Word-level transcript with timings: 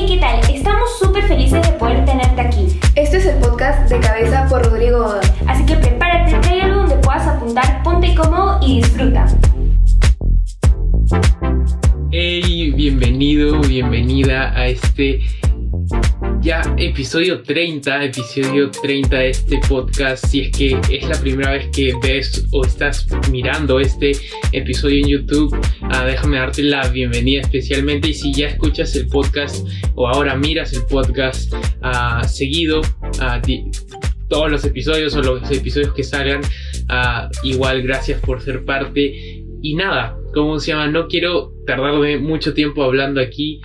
Hey, 0.00 0.06
¿qué 0.08 0.16
tal? 0.16 0.40
Estamos 0.50 0.98
súper 0.98 1.24
felices 1.24 1.60
de 1.60 1.76
poder 1.76 2.02
tenerte 2.06 2.40
aquí. 2.40 2.68
Este 2.94 3.18
es 3.18 3.26
el 3.26 3.36
podcast 3.38 3.86
de 3.90 4.00
cabeza 4.00 4.46
por 4.48 4.64
Rodrigo 4.64 5.00
Godoy. 5.00 5.26
Así 5.46 5.66
que 5.66 5.76
prepárate, 5.76 6.38
trae 6.40 6.62
algo 6.62 6.80
donde 6.80 6.96
puedas 6.96 7.26
apuntar, 7.26 7.82
ponte 7.82 8.14
cómodo 8.14 8.58
y 8.66 8.80
disfruta. 8.80 9.26
Hey, 12.10 12.72
bienvenido, 12.74 13.60
bienvenida 13.60 14.56
a 14.56 14.68
este 14.68 15.20
ya 16.42 16.62
episodio 16.78 17.42
30, 17.42 18.04
episodio 18.04 18.70
30 18.70 19.16
de 19.16 19.30
este 19.30 19.60
podcast. 19.68 20.24
Si 20.26 20.40
es 20.40 20.56
que 20.56 20.80
es 20.90 21.06
la 21.06 21.20
primera 21.20 21.52
vez 21.52 21.68
que 21.68 21.92
ves 22.02 22.46
o 22.52 22.64
estás 22.64 23.06
mirando 23.30 23.78
este 23.78 24.12
episodio 24.52 25.04
en 25.04 25.08
YouTube, 25.08 25.54
ah, 25.82 26.04
déjame 26.06 26.38
darte 26.38 26.62
la 26.62 26.88
bienvenida 26.88 27.42
especialmente. 27.42 28.08
Y 28.08 28.14
si 28.14 28.32
ya 28.32 28.48
escuchas 28.48 28.96
el 28.96 29.08
podcast 29.08 29.66
o 29.94 30.08
ahora 30.08 30.34
miras 30.34 30.72
el 30.72 30.84
podcast 30.86 31.52
ah, 31.82 32.22
seguido, 32.26 32.80
ah, 33.20 33.40
todos 34.28 34.50
los 34.50 34.64
episodios 34.64 35.14
o 35.16 35.22
los 35.22 35.50
episodios 35.50 35.92
que 35.92 36.04
salgan, 36.04 36.40
igual 37.42 37.82
gracias 37.82 38.20
por 38.20 38.40
ser 38.40 38.64
parte. 38.64 39.44
Y 39.62 39.74
nada, 39.74 40.16
¿cómo 40.32 40.58
se 40.58 40.68
llama? 40.72 40.86
No 40.86 41.06
quiero 41.06 41.52
tardarme 41.66 42.16
mucho 42.18 42.54
tiempo 42.54 42.82
hablando 42.82 43.20
aquí. 43.20 43.60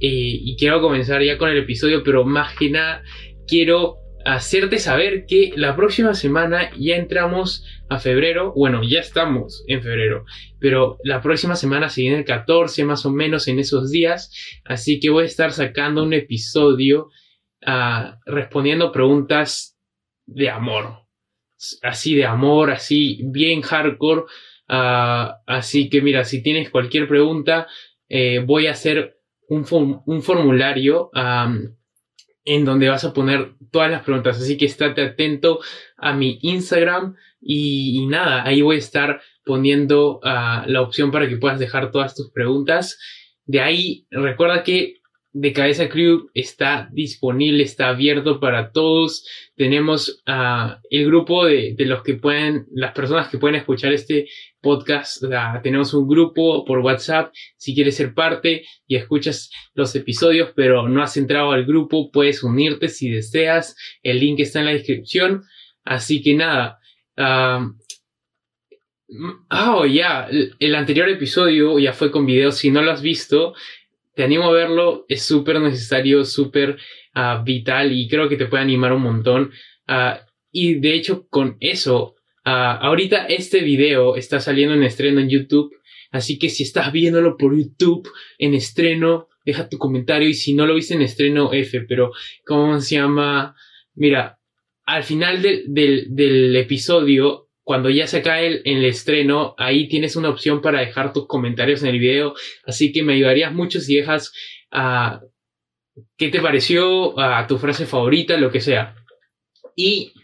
Eh, 0.00 0.38
y 0.42 0.56
quiero 0.56 0.80
comenzar 0.80 1.22
ya 1.22 1.38
con 1.38 1.50
el 1.50 1.58
episodio, 1.58 2.02
pero 2.04 2.24
más 2.24 2.56
que 2.56 2.70
nada 2.70 3.02
quiero 3.46 3.96
hacerte 4.24 4.78
saber 4.78 5.24
que 5.26 5.52
la 5.56 5.74
próxima 5.74 6.14
semana 6.14 6.70
ya 6.78 6.96
entramos 6.96 7.64
a 7.88 7.98
febrero, 7.98 8.52
bueno, 8.54 8.82
ya 8.86 9.00
estamos 9.00 9.64
en 9.66 9.82
febrero, 9.82 10.24
pero 10.60 10.98
la 11.02 11.22
próxima 11.22 11.56
semana 11.56 11.88
se 11.88 12.02
viene 12.02 12.18
el 12.18 12.24
14 12.24 12.84
más 12.84 13.06
o 13.06 13.10
menos 13.10 13.48
en 13.48 13.58
esos 13.58 13.90
días, 13.90 14.60
así 14.64 15.00
que 15.00 15.10
voy 15.10 15.22
a 15.22 15.26
estar 15.26 15.52
sacando 15.52 16.02
un 16.02 16.12
episodio 16.12 17.08
ah, 17.64 18.18
respondiendo 18.26 18.92
preguntas 18.92 19.78
de 20.26 20.50
amor, 20.50 21.06
así 21.82 22.14
de 22.14 22.26
amor, 22.26 22.70
así 22.70 23.20
bien 23.24 23.62
hardcore, 23.62 24.24
ah, 24.68 25.38
así 25.46 25.88
que 25.88 26.02
mira, 26.02 26.24
si 26.24 26.42
tienes 26.42 26.70
cualquier 26.70 27.08
pregunta, 27.08 27.66
eh, 28.10 28.40
voy 28.44 28.66
a 28.66 28.72
hacer 28.72 29.17
un, 29.48 29.64
formulario 30.22 31.10
en 32.44 32.64
donde 32.64 32.88
vas 32.88 33.04
a 33.04 33.12
poner 33.12 33.54
todas 33.70 33.90
las 33.90 34.02
preguntas. 34.02 34.40
Así 34.40 34.56
que 34.56 34.66
estate 34.66 35.02
atento 35.02 35.60
a 35.96 36.14
mi 36.14 36.38
Instagram 36.42 37.16
y, 37.40 38.06
nada, 38.06 38.44
ahí 38.44 38.62
voy 38.62 38.76
a 38.76 38.80
estar 38.80 39.20
poniendo 39.44 40.20
ah, 40.24 40.64
la 40.66 40.82
opción 40.82 41.10
para 41.10 41.28
que 41.28 41.36
puedas 41.36 41.58
dejar 41.58 41.90
todas 41.90 42.14
tus 42.14 42.30
preguntas. 42.30 42.98
De 43.44 43.60
ahí, 43.60 44.06
recuerda 44.10 44.62
que 44.62 44.97
de 45.40 45.52
Cabeza 45.52 45.88
Crew 45.88 46.30
está 46.34 46.88
disponible, 46.92 47.62
está 47.62 47.90
abierto 47.90 48.40
para 48.40 48.72
todos. 48.72 49.24
Tenemos 49.54 50.20
uh, 50.26 50.74
el 50.90 51.06
grupo 51.06 51.44
de, 51.44 51.74
de, 51.76 51.84
los 51.86 52.02
que 52.02 52.14
pueden, 52.14 52.66
las 52.72 52.92
personas 52.92 53.28
que 53.28 53.38
pueden 53.38 53.54
escuchar 53.54 53.92
este 53.92 54.28
podcast. 54.60 55.22
tenemos 55.62 55.94
un 55.94 56.08
grupo 56.08 56.64
por 56.64 56.80
WhatsApp. 56.80 57.32
Si 57.56 57.72
quieres 57.72 57.94
ser 57.94 58.14
parte 58.14 58.64
y 58.88 58.96
escuchas 58.96 59.50
los 59.74 59.94
episodios, 59.94 60.50
pero 60.56 60.88
no 60.88 61.04
has 61.04 61.16
entrado 61.16 61.52
al 61.52 61.64
grupo, 61.64 62.10
puedes 62.10 62.42
unirte 62.42 62.88
si 62.88 63.08
deseas. 63.08 63.76
El 64.02 64.18
link 64.18 64.40
está 64.40 64.58
en 64.58 64.64
la 64.64 64.72
descripción. 64.72 65.44
Así 65.84 66.20
que 66.20 66.34
nada. 66.34 66.80
Uh, 67.16 67.74
oh, 69.50 69.86
ya, 69.86 70.28
el 70.58 70.74
anterior 70.74 71.08
episodio 71.08 71.78
ya 71.78 71.92
fue 71.92 72.10
con 72.10 72.26
video. 72.26 72.50
Si 72.50 72.72
no 72.72 72.82
lo 72.82 72.90
has 72.90 73.02
visto, 73.02 73.54
te 74.18 74.24
animo 74.24 74.46
a 74.46 74.52
verlo, 74.52 75.04
es 75.08 75.22
súper 75.22 75.60
necesario, 75.60 76.24
súper 76.24 76.76
ah, 77.14 77.40
vital 77.46 77.92
y 77.92 78.08
creo 78.08 78.28
que 78.28 78.36
te 78.36 78.46
puede 78.46 78.64
animar 78.64 78.92
un 78.92 79.02
montón. 79.02 79.52
Ah, 79.86 80.26
y 80.50 80.74
de 80.80 80.94
hecho 80.94 81.28
con 81.28 81.56
eso, 81.60 82.16
ah, 82.44 82.76
ahorita 82.82 83.26
este 83.26 83.60
video 83.60 84.16
está 84.16 84.40
saliendo 84.40 84.74
en 84.74 84.82
estreno 84.82 85.20
en 85.20 85.28
YouTube, 85.28 85.72
así 86.10 86.36
que 86.36 86.48
si 86.48 86.64
estás 86.64 86.90
viéndolo 86.90 87.36
por 87.36 87.56
YouTube 87.56 88.10
en 88.38 88.54
estreno, 88.54 89.28
deja 89.44 89.68
tu 89.68 89.78
comentario 89.78 90.28
y 90.28 90.34
si 90.34 90.52
no 90.52 90.66
lo 90.66 90.74
viste 90.74 90.94
en 90.94 91.02
estreno, 91.02 91.52
F, 91.52 91.82
pero 91.82 92.10
¿cómo 92.44 92.80
se 92.80 92.96
llama? 92.96 93.54
Mira, 93.94 94.40
al 94.84 95.04
final 95.04 95.42
del 95.42 96.56
episodio 96.56 97.47
cuando 97.68 97.90
ya 97.90 98.06
se 98.06 98.22
cae 98.22 98.62
el, 98.64 98.84
estreno, 98.86 99.54
ahí 99.58 99.88
tienes 99.88 100.16
una 100.16 100.30
opción 100.30 100.62
para 100.62 100.80
dejar 100.80 101.12
tus 101.12 101.26
comentarios 101.26 101.82
en 101.82 101.88
el 101.88 101.98
video. 101.98 102.32
Así 102.64 102.92
que 102.92 103.02
me 103.02 103.12
ayudarías 103.12 103.52
mucho 103.52 103.78
si 103.78 103.96
dejas 103.96 104.32
a 104.70 105.20
qué 106.16 106.30
te 106.30 106.40
pareció, 106.40 107.20
a 107.20 107.46
tu 107.46 107.58
frase 107.58 107.84
favorita, 107.84 108.38
lo 108.38 108.50
que 108.50 108.62
sea. 108.62 108.94
Y 109.76 110.14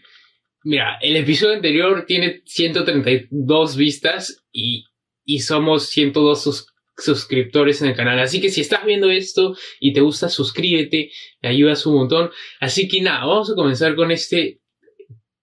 mira, 0.63 0.97
el 0.99 1.17
episodio 1.17 1.53
anterior 1.53 2.05
tiene 2.07 2.41
132 2.45 3.77
vistas 3.77 4.43
y, 4.51 4.85
y 5.23 5.41
somos 5.41 5.85
102 5.89 6.73
suscriptores 6.97 7.79
en 7.79 7.89
el 7.89 7.95
canal. 7.95 8.17
Así 8.17 8.41
que 8.41 8.49
si 8.49 8.61
estás 8.61 8.83
viendo 8.85 9.11
esto 9.11 9.55
y 9.79 9.93
te 9.93 10.01
gusta, 10.01 10.29
suscríbete, 10.29 11.11
me 11.43 11.49
ayudas 11.49 11.85
un 11.85 11.93
montón. 11.93 12.31
Así 12.59 12.87
que 12.87 13.01
nada, 13.01 13.23
vamos 13.23 13.51
a 13.51 13.55
comenzar 13.55 13.95
con 13.95 14.09
este 14.09 14.61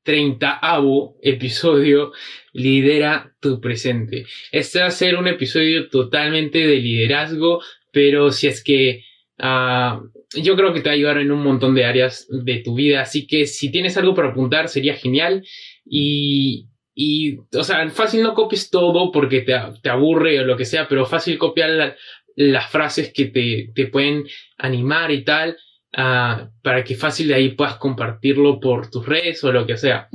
treintaavo 0.02 1.16
episodio 1.22 2.12
Lidera 2.52 3.34
tu 3.40 3.60
presente. 3.60 4.26
Este 4.50 4.80
va 4.80 4.86
a 4.86 4.90
ser 4.90 5.16
un 5.16 5.26
episodio 5.26 5.88
totalmente 5.88 6.58
de 6.58 6.76
liderazgo, 6.76 7.62
pero 7.90 8.30
si 8.30 8.46
es 8.46 8.62
que 8.62 9.04
uh, 9.38 10.02
yo 10.38 10.54
creo 10.54 10.74
que 10.74 10.80
te 10.80 10.90
va 10.90 10.92
a 10.92 10.96
ayudar 10.96 11.18
en 11.18 11.32
un 11.32 11.42
montón 11.42 11.74
de 11.74 11.86
áreas 11.86 12.26
de 12.28 12.58
tu 12.58 12.74
vida, 12.74 13.00
así 13.00 13.26
que 13.26 13.46
si 13.46 13.70
tienes 13.70 13.96
algo 13.96 14.14
para 14.14 14.28
apuntar 14.28 14.68
sería 14.68 14.94
genial. 14.94 15.46
Y, 15.86 16.66
y 16.94 17.38
o 17.56 17.64
sea, 17.64 17.88
fácil 17.88 18.22
no 18.22 18.34
copies 18.34 18.68
todo 18.68 19.10
porque 19.12 19.40
te, 19.40 19.54
te 19.82 19.88
aburre 19.88 20.40
o 20.40 20.44
lo 20.44 20.56
que 20.56 20.66
sea, 20.66 20.88
pero 20.88 21.06
fácil 21.06 21.38
copiar 21.38 21.96
las 22.36 22.70
frases 22.70 23.12
que 23.14 23.26
te, 23.26 23.70
te 23.74 23.86
pueden 23.86 24.24
animar 24.58 25.10
y 25.10 25.24
tal 25.24 25.56
Ah, 25.94 26.48
para 26.62 26.84
que 26.84 26.94
fácil 26.94 27.28
de 27.28 27.34
ahí 27.34 27.50
puedas 27.50 27.76
compartirlo 27.76 28.60
por 28.60 28.90
tus 28.90 29.04
redes 29.04 29.44
o 29.44 29.52
lo 29.52 29.66
que 29.66 29.76
sea. 29.76 30.08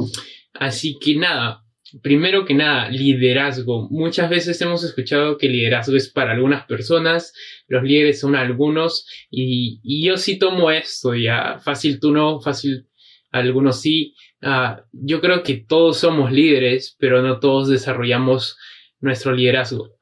Así 0.53 0.97
que 0.99 1.15
nada, 1.15 1.63
primero 2.01 2.45
que 2.45 2.55
nada, 2.55 2.89
liderazgo. 2.89 3.87
Muchas 3.89 4.29
veces 4.29 4.59
hemos 4.61 4.83
escuchado 4.83 5.37
que 5.37 5.49
liderazgo 5.49 5.95
es 5.95 6.09
para 6.09 6.31
algunas 6.31 6.65
personas, 6.65 7.33
los 7.67 7.83
líderes 7.83 8.19
son 8.19 8.35
algunos 8.35 9.07
y, 9.29 9.79
yo 10.03 10.17
sí 10.17 10.39
tomo 10.39 10.71
esto 10.71 11.13
ya, 11.15 11.59
fácil 11.59 11.99
tú 11.99 12.11
no, 12.11 12.41
fácil 12.41 12.87
algunos 13.31 13.81
sí. 13.81 14.15
Ah, 14.41 14.83
yo 14.91 15.21
creo 15.21 15.43
que 15.43 15.57
todos 15.57 15.97
somos 15.97 16.31
líderes, 16.31 16.95
pero 16.99 17.21
no 17.21 17.39
todos 17.39 17.69
desarrollamos 17.69 18.57
nuestro 18.99 19.31
liderazgo. 19.33 19.95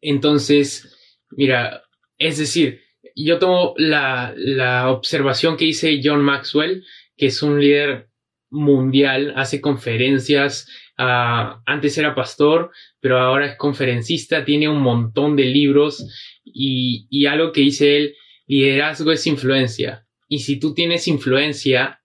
Entonces, 0.00 0.96
mira, 1.30 1.82
es 2.18 2.38
decir, 2.38 2.80
yo 3.24 3.38
tomo 3.38 3.74
la, 3.76 4.32
la 4.36 4.90
observación 4.90 5.56
que 5.56 5.64
hice 5.64 6.00
John 6.02 6.22
Maxwell, 6.22 6.84
que 7.16 7.26
es 7.26 7.42
un 7.42 7.60
líder 7.60 8.08
mundial, 8.50 9.34
hace 9.36 9.60
conferencias, 9.60 10.68
uh, 10.98 11.60
antes 11.66 11.98
era 11.98 12.14
pastor, 12.14 12.70
pero 13.00 13.18
ahora 13.18 13.46
es 13.46 13.56
conferencista, 13.56 14.44
tiene 14.44 14.68
un 14.68 14.80
montón 14.80 15.36
de 15.36 15.44
libros 15.44 16.06
y, 16.44 17.06
y 17.10 17.26
algo 17.26 17.52
que 17.52 17.62
dice 17.62 17.96
él, 17.96 18.14
liderazgo 18.46 19.12
es 19.12 19.26
influencia. 19.26 20.06
Y 20.28 20.40
si 20.40 20.58
tú 20.58 20.74
tienes 20.74 21.08
influencia, 21.08 22.02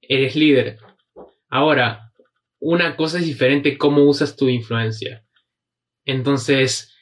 eres 0.00 0.36
líder. 0.36 0.78
Ahora, 1.48 2.12
una 2.58 2.96
cosa 2.96 3.18
es 3.18 3.26
diferente 3.26 3.76
cómo 3.76 4.04
usas 4.04 4.36
tu 4.36 4.48
influencia. 4.48 5.24
Entonces, 6.04 6.93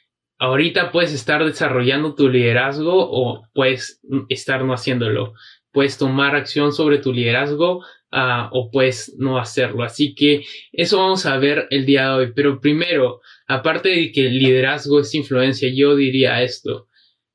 ahorita 0.43 0.91
puedes 0.91 1.13
estar 1.13 1.45
desarrollando 1.45 2.15
tu 2.15 2.27
liderazgo 2.27 2.93
o 2.95 3.47
puedes 3.53 4.01
estar 4.27 4.65
no 4.65 4.73
haciéndolo. 4.73 5.33
Puedes 5.71 5.97
tomar 5.97 6.35
acción 6.35 6.73
sobre 6.73 6.97
tu 6.97 7.13
liderazgo 7.13 7.83
ah, 8.11 8.49
o 8.51 8.69
puedes 8.69 9.15
no 9.17 9.39
hacerlo. 9.39 9.83
Así 9.83 10.13
que 10.13 10.43
eso 10.73 10.97
vamos 10.97 11.25
a 11.25 11.37
ver 11.37 11.67
el 11.69 11.85
día 11.85 12.09
de 12.09 12.13
hoy. 12.13 12.33
Pero 12.35 12.59
primero, 12.59 13.21
aparte 13.47 13.87
de 13.87 14.11
que 14.11 14.27
el 14.27 14.37
liderazgo 14.37 14.99
es 14.99 15.15
influencia, 15.15 15.69
yo 15.73 15.95
diría 15.95 16.43
esto. 16.43 16.87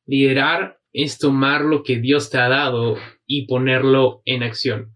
Liderar 0.05 0.79
es 0.93 1.19
tomar 1.19 1.63
lo 1.63 1.83
que 1.83 1.97
Dios 1.97 2.29
te 2.29 2.37
ha 2.37 2.51
dado 2.51 2.99
y 3.27 3.47
ponerlo 3.47 4.21
en 4.27 4.43
acción. 4.43 4.95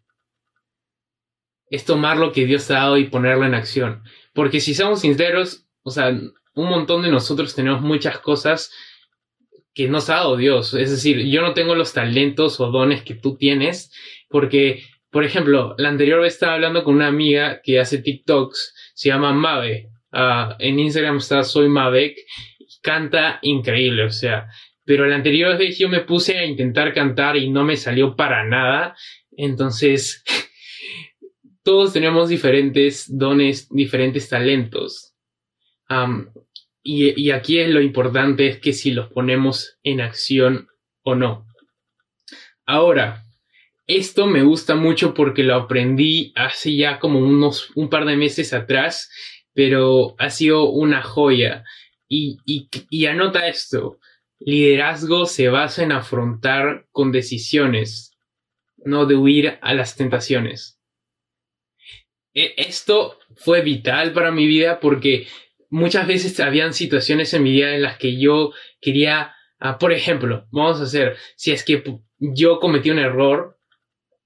Es 1.71 1.87
tomar 1.87 2.19
lo 2.19 2.33
que 2.33 2.45
Dios 2.45 2.67
te 2.67 2.75
ha 2.75 2.81
dado 2.81 2.99
y 2.99 3.05
ponerlo 3.05 3.47
en 3.47 3.55
acción. 3.55 4.03
Porque 4.35 4.61
si 4.61 4.75
somos 4.75 5.01
sinceros, 5.01 5.67
o 5.83 5.91
sea, 5.91 6.15
un 6.55 6.69
montón 6.69 7.03
de 7.03 7.11
nosotros 7.11 7.55
tenemos 7.55 7.81
muchas 7.81 8.19
cosas 8.19 8.73
que 9.75 9.89
nos 9.89 10.11
ha 10.11 10.17
dado 10.17 10.37
Dios. 10.37 10.75
Es 10.75 10.91
decir, 10.91 11.19
yo 11.27 11.41
no 11.41 11.55
tengo 11.55 11.75
los 11.75 11.93
talentos 11.93 12.61
o 12.61 12.71
dones 12.71 13.03
que 13.03 13.15
tú 13.15 13.37
tienes, 13.37 13.93
porque, 14.29 14.83
por 15.11 15.25
ejemplo, 15.25 15.75
la 15.79 15.89
anterior 15.89 16.21
vez 16.21 16.35
estaba 16.35 16.55
hablando 16.55 16.85
con 16.85 16.97
una 16.97 17.07
amiga 17.07 17.61
que 17.63 17.81
hace 17.81 17.99
TikToks, 17.99 18.93
se 18.95 19.09
llama 19.09 19.33
Mave. 19.33 19.89
Ah, 20.13 20.57
en 20.59 20.79
Instagram 20.79 21.17
está 21.17 21.43
Soy 21.43 21.69
Mavek, 21.69 22.19
canta 22.83 23.39
increíble, 23.41 24.05
o 24.05 24.11
sea, 24.11 24.47
pero 24.85 25.07
la 25.07 25.17
anterior 25.17 25.57
vez 25.57 25.79
yo 25.79 25.89
me 25.89 26.01
puse 26.01 26.37
a 26.37 26.45
intentar 26.45 26.93
cantar 26.93 27.37
y 27.37 27.49
no 27.49 27.65
me 27.65 27.77
salió 27.77 28.15
para 28.15 28.45
nada, 28.45 28.95
entonces 29.37 30.23
todos 31.63 31.95
tenemos 31.95 32.29
diferentes 32.29 33.07
dones, 33.09 33.69
diferentes 33.71 34.29
talentos. 34.29 35.12
Y, 36.83 37.21
y 37.21 37.31
aquí 37.31 37.59
es 37.59 37.71
lo 37.71 37.81
importante 37.81 38.49
es 38.49 38.59
que 38.59 38.73
si 38.73 38.93
los 38.93 39.09
ponemos 39.09 39.79
en 39.83 40.01
acción 40.01 40.69
o 41.03 41.15
no. 41.15 41.47
Ahora, 42.67 43.25
esto 43.87 44.27
me 44.27 44.43
gusta 44.43 44.77
mucho 44.77 45.13
porque 45.13 45.43
lo 45.43 45.55
aprendí 45.57 46.33
hace 46.37 46.77
ya 46.77 46.99
como 46.99 47.19
unos 47.19 47.71
un 47.75 47.91
par 47.91 48.05
de 48.05 48.17
meses 48.17 48.53
atrás, 48.53 49.11
pero 49.53 50.15
ha 50.19 50.31
sido 50.31 50.71
una 50.71 51.03
joya. 51.03 51.65
Y, 52.09 52.39
y, 52.91 53.07
anota 53.07 53.49
esto, 53.49 53.99
liderazgo 54.39 55.27
se 55.27 55.49
basa 55.49 55.83
en 55.83 55.93
afrontar 55.93 56.87
con 56.91 57.11
decisiones, 57.11 58.17
no 58.77 59.07
de 59.07 59.17
huir 59.17 59.59
a 59.63 59.75
las 59.75 59.97
tentaciones. 59.97 60.79
E, 62.35 62.55
esto 62.57 63.19
fue 63.35 63.63
vital 63.63 64.13
para 64.13 64.31
mi 64.31 64.47
vida 64.47 64.79
porque 64.79 65.27
muchas 65.73 66.07
veces 66.07 66.39
habían 66.39 66.75
situaciones 66.75 67.33
en 67.33 67.43
mi 67.43 67.53
vida 67.53 67.75
en 67.75 67.83
las 67.83 67.97
que 67.97 68.21
yo 68.21 68.53
quería, 68.81 69.35
ah, 69.59 69.79
por 69.79 69.93
ejemplo, 69.93 70.47
vamos 70.53 70.79
a 70.81 70.85
hacer, 70.85 71.17
si 71.35 71.51
es 71.51 71.65
que 71.65 71.83
yo 72.19 72.61
cometí 72.61 72.91
un 72.91 72.99
error, 72.99 73.59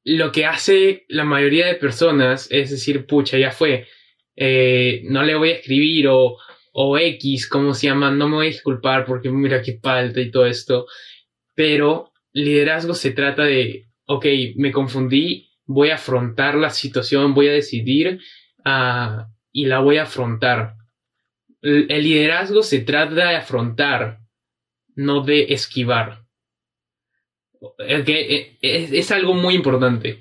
lo 0.02 0.32
que 0.32 0.44
hace 0.44 1.04
la 1.08 1.24
mayoría 1.24 1.66
de 1.66 1.76
personas 1.76 2.48
es 2.50 2.70
decir, 2.70 3.06
pucha, 3.06 3.38
ya 3.38 3.52
fue, 3.52 3.86
eh, 4.34 5.02
no 5.04 5.22
le 5.22 5.36
voy 5.36 5.50
a 5.50 5.54
escribir 5.54 6.08
o, 6.08 6.36
o 6.72 6.98
X, 6.98 7.48
como 7.48 7.74
se 7.74 7.86
llama, 7.86 8.10
no 8.10 8.28
me 8.28 8.36
voy 8.36 8.46
a 8.46 8.50
disculpar 8.50 9.04
porque 9.04 9.30
mira 9.30 9.62
qué 9.62 9.78
falta 9.80 10.20
y 10.20 10.32
todo 10.32 10.46
esto. 10.46 10.86
Pero 11.54 12.12
liderazgo 12.32 12.94
se 12.94 13.12
trata 13.12 13.44
de, 13.44 13.86
ok, 14.06 14.26
me 14.56 14.72
confundí, 14.72 15.48
voy 15.64 15.90
a 15.90 15.94
afrontar 15.94 16.56
la 16.56 16.70
situación, 16.70 17.34
voy 17.34 17.48
a 17.48 17.52
decidir 17.52 18.18
uh, 18.64 19.22
y 19.52 19.66
la 19.66 19.78
voy 19.78 19.98
a 19.98 20.02
afrontar. 20.02 20.74
El 21.66 22.04
liderazgo 22.04 22.62
se 22.62 22.78
trata 22.78 23.14
de 23.14 23.36
afrontar, 23.36 24.20
no 24.94 25.22
de 25.22 25.52
esquivar. 25.52 26.22
Eh, 27.80 28.56
es, 28.62 29.10
algo 29.10 29.34
muy 29.34 29.54
importante. 29.54 30.20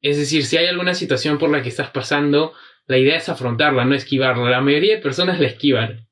Es 0.00 0.16
decir, 0.16 0.46
si 0.46 0.56
hay 0.56 0.66
alguna 0.66 0.94
situación 0.94 1.36
por 1.36 1.50
la 1.50 1.62
que 1.62 1.68
estás 1.68 1.90
pasando, 1.90 2.54
la 2.86 2.96
idea 2.96 3.16
es 3.18 3.28
afrontarla, 3.28 3.84
no 3.84 3.94
esquivarla. 3.94 4.48
La 4.48 4.62
mayoría 4.62 4.96
de 4.96 5.02
personas 5.02 5.38
la 5.38 5.48
esquivan. 5.48 6.08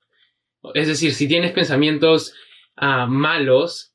Es 0.75 0.89
decir, 0.89 1.15
si 1.15 1.27
tienes 1.27 1.53
pensamientos 1.53 2.35
ah, 2.77 3.07
malos, 3.07 3.95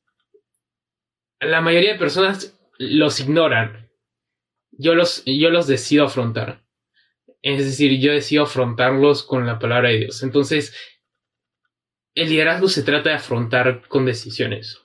la 1.38 1.60
mayoría 1.60 1.92
de 1.92 1.98
personas 1.98 2.58
los 2.78 3.20
ignoran. 3.20 3.88
Yo 4.72 4.96
los, 4.96 5.22
yo 5.24 5.50
los 5.50 5.68
decido 5.68 6.06
afrontar. 6.06 6.65
Es 7.42 7.64
decir, 7.64 8.00
yo 8.00 8.12
decido 8.12 8.44
afrontarlos 8.44 9.22
con 9.22 9.46
la 9.46 9.58
palabra 9.58 9.90
de 9.90 9.98
Dios. 9.98 10.22
Entonces, 10.22 10.74
el 12.14 12.30
liderazgo 12.30 12.68
se 12.68 12.82
trata 12.82 13.10
de 13.10 13.16
afrontar 13.16 13.86
con 13.88 14.06
decisiones. 14.06 14.80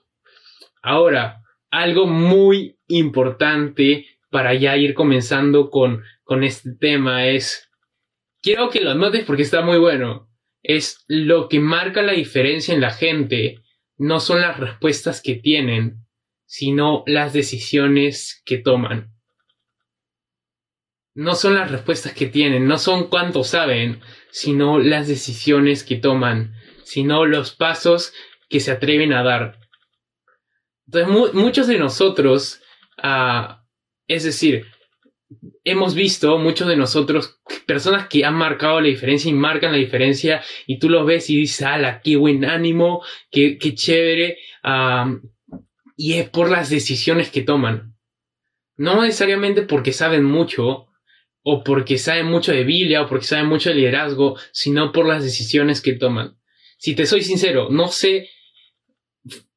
Ahora, 0.84 1.42
algo 1.72 2.06
muy 2.06 2.78
importante 2.88 4.06
para 4.30 4.54
ya 4.54 4.76
ir 4.78 4.94
comenzando 4.94 5.70
con, 5.70 6.04
con 6.24 6.44
este 6.44 6.74
tema 6.74 7.28
es, 7.28 7.70
quiero 8.42 8.70
que 8.70 8.82
lo 8.82 8.96
notes 8.96 9.24
porque 9.26 9.44
está 9.44 9.62
muy 9.62 9.78
bueno, 9.78 10.30
es 10.64 11.04
lo 11.08 11.50
que 11.50 11.60
marca 11.60 12.02
la 12.02 12.14
diferencia 12.14 12.74
en 12.74 12.82
la 12.82 12.92
gente, 12.92 13.60
no 13.98 14.20
son 14.20 14.42
las 14.42 14.60
respuestas 14.60 15.22
que 15.22 15.36
tienen, 15.36 16.06
sino 16.46 17.04
las 17.06 17.34
decisiones 17.34 18.42
que 18.46 18.58
toman. 18.58 19.11
No 21.14 21.36
son 21.36 21.56
las 21.56 21.70
respuestas 21.72 22.14
que 22.14 22.28
tienen, 22.28 22.68
no 22.68 22.78
son 22.78 23.10
cuánto 23.10 23.44
saben, 23.44 24.00
sino 24.32 24.80
las 24.80 25.08
decisiones 25.08 25.84
que 25.84 25.98
toman, 25.98 26.56
sino 26.84 27.26
los 27.26 27.54
pasos 27.54 28.14
que 28.50 28.60
se 28.60 28.72
atreven 28.72 29.14
a 29.14 29.24
dar. 29.24 29.60
Entonces, 30.88 31.34
muchos 31.34 31.68
de 31.68 31.78
nosotros, 31.78 32.62
ah, 32.98 33.64
es 34.08 34.24
decir, 34.24 34.68
hemos 35.64 35.96
visto 35.96 36.38
muchos 36.38 36.68
de 36.68 36.76
nosotros 36.76 37.40
personas 37.66 38.08
que 38.08 38.26
han 38.26 38.34
marcado 38.34 38.82
la 38.82 38.88
diferencia 38.88 39.30
y 39.30 39.34
marcan 39.34 39.72
la 39.72 39.78
diferencia 39.78 40.44
y 40.68 40.80
tú 40.80 40.90
los 40.90 41.06
ves 41.06 41.30
y 41.30 41.38
dices, 41.38 41.66
ala, 41.66 42.02
qué 42.02 42.16
buen 42.16 42.46
ánimo, 42.46 43.04
qué, 43.30 43.58
qué 43.58 43.74
chévere. 43.74 44.38
y 45.96 46.14
es 46.14 46.30
por 46.30 46.50
las 46.50 46.70
decisiones 46.70 47.30
que 47.30 47.42
toman. 47.42 47.96
No 48.78 49.02
necesariamente 49.02 49.62
porque 49.62 49.94
saben 49.94 50.24
mucho 50.24 50.88
o 51.44 51.64
porque 51.64 51.98
saben 51.98 52.28
mucho 52.28 52.52
de 52.52 52.64
Biblia 52.64 53.02
o 53.02 53.08
porque 53.08 53.26
saben 53.26 53.48
mucho 53.48 53.70
de 53.70 53.76
liderazgo, 53.76 54.38
sino 54.52 54.92
por 54.92 55.08
las 55.08 55.24
decisiones 55.24 55.82
que 55.82 55.94
toman. 55.94 56.38
Si 56.78 56.96
te 56.96 57.06
soy 57.06 57.22
sincero, 57.22 57.70
no 57.70 57.90
sé 57.90 58.30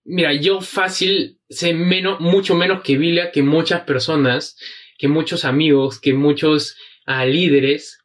Mira, 0.06 0.34
yo 0.34 0.60
fácil 0.60 1.40
sé 1.48 1.72
menos, 1.72 2.20
mucho 2.20 2.54
menos 2.54 2.82
que 2.82 2.98
Biblia 2.98 3.32
que 3.32 3.42
muchas 3.42 3.82
personas, 3.82 4.58
que 4.98 5.08
muchos 5.08 5.46
amigos, 5.46 5.98
que 5.98 6.12
muchos 6.12 6.76
ah, 7.06 7.24
líderes. 7.24 7.98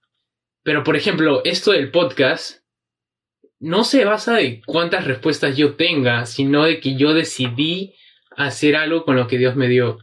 Pero, 0.64 0.86
por 0.86 0.96
ejemplo, 0.96 1.42
esto 1.44 1.74
del 1.74 1.92
podcast 1.92 2.62
no 3.60 3.84
se 3.84 4.06
basa 4.06 4.38
de 4.38 4.62
cuántas 4.66 5.04
respuestas 5.04 5.58
yo 5.58 5.76
tenga, 5.76 6.26
sino 6.26 6.64
de 6.64 6.80
que 6.80 6.96
yo 6.96 7.14
decidí 7.14 7.96
hacer 8.38 8.78
algo 8.78 9.04
con 9.04 9.18
lo 9.18 9.28
que 9.28 9.38
Dios 9.38 9.58
me 9.58 9.68
dio. 9.68 9.98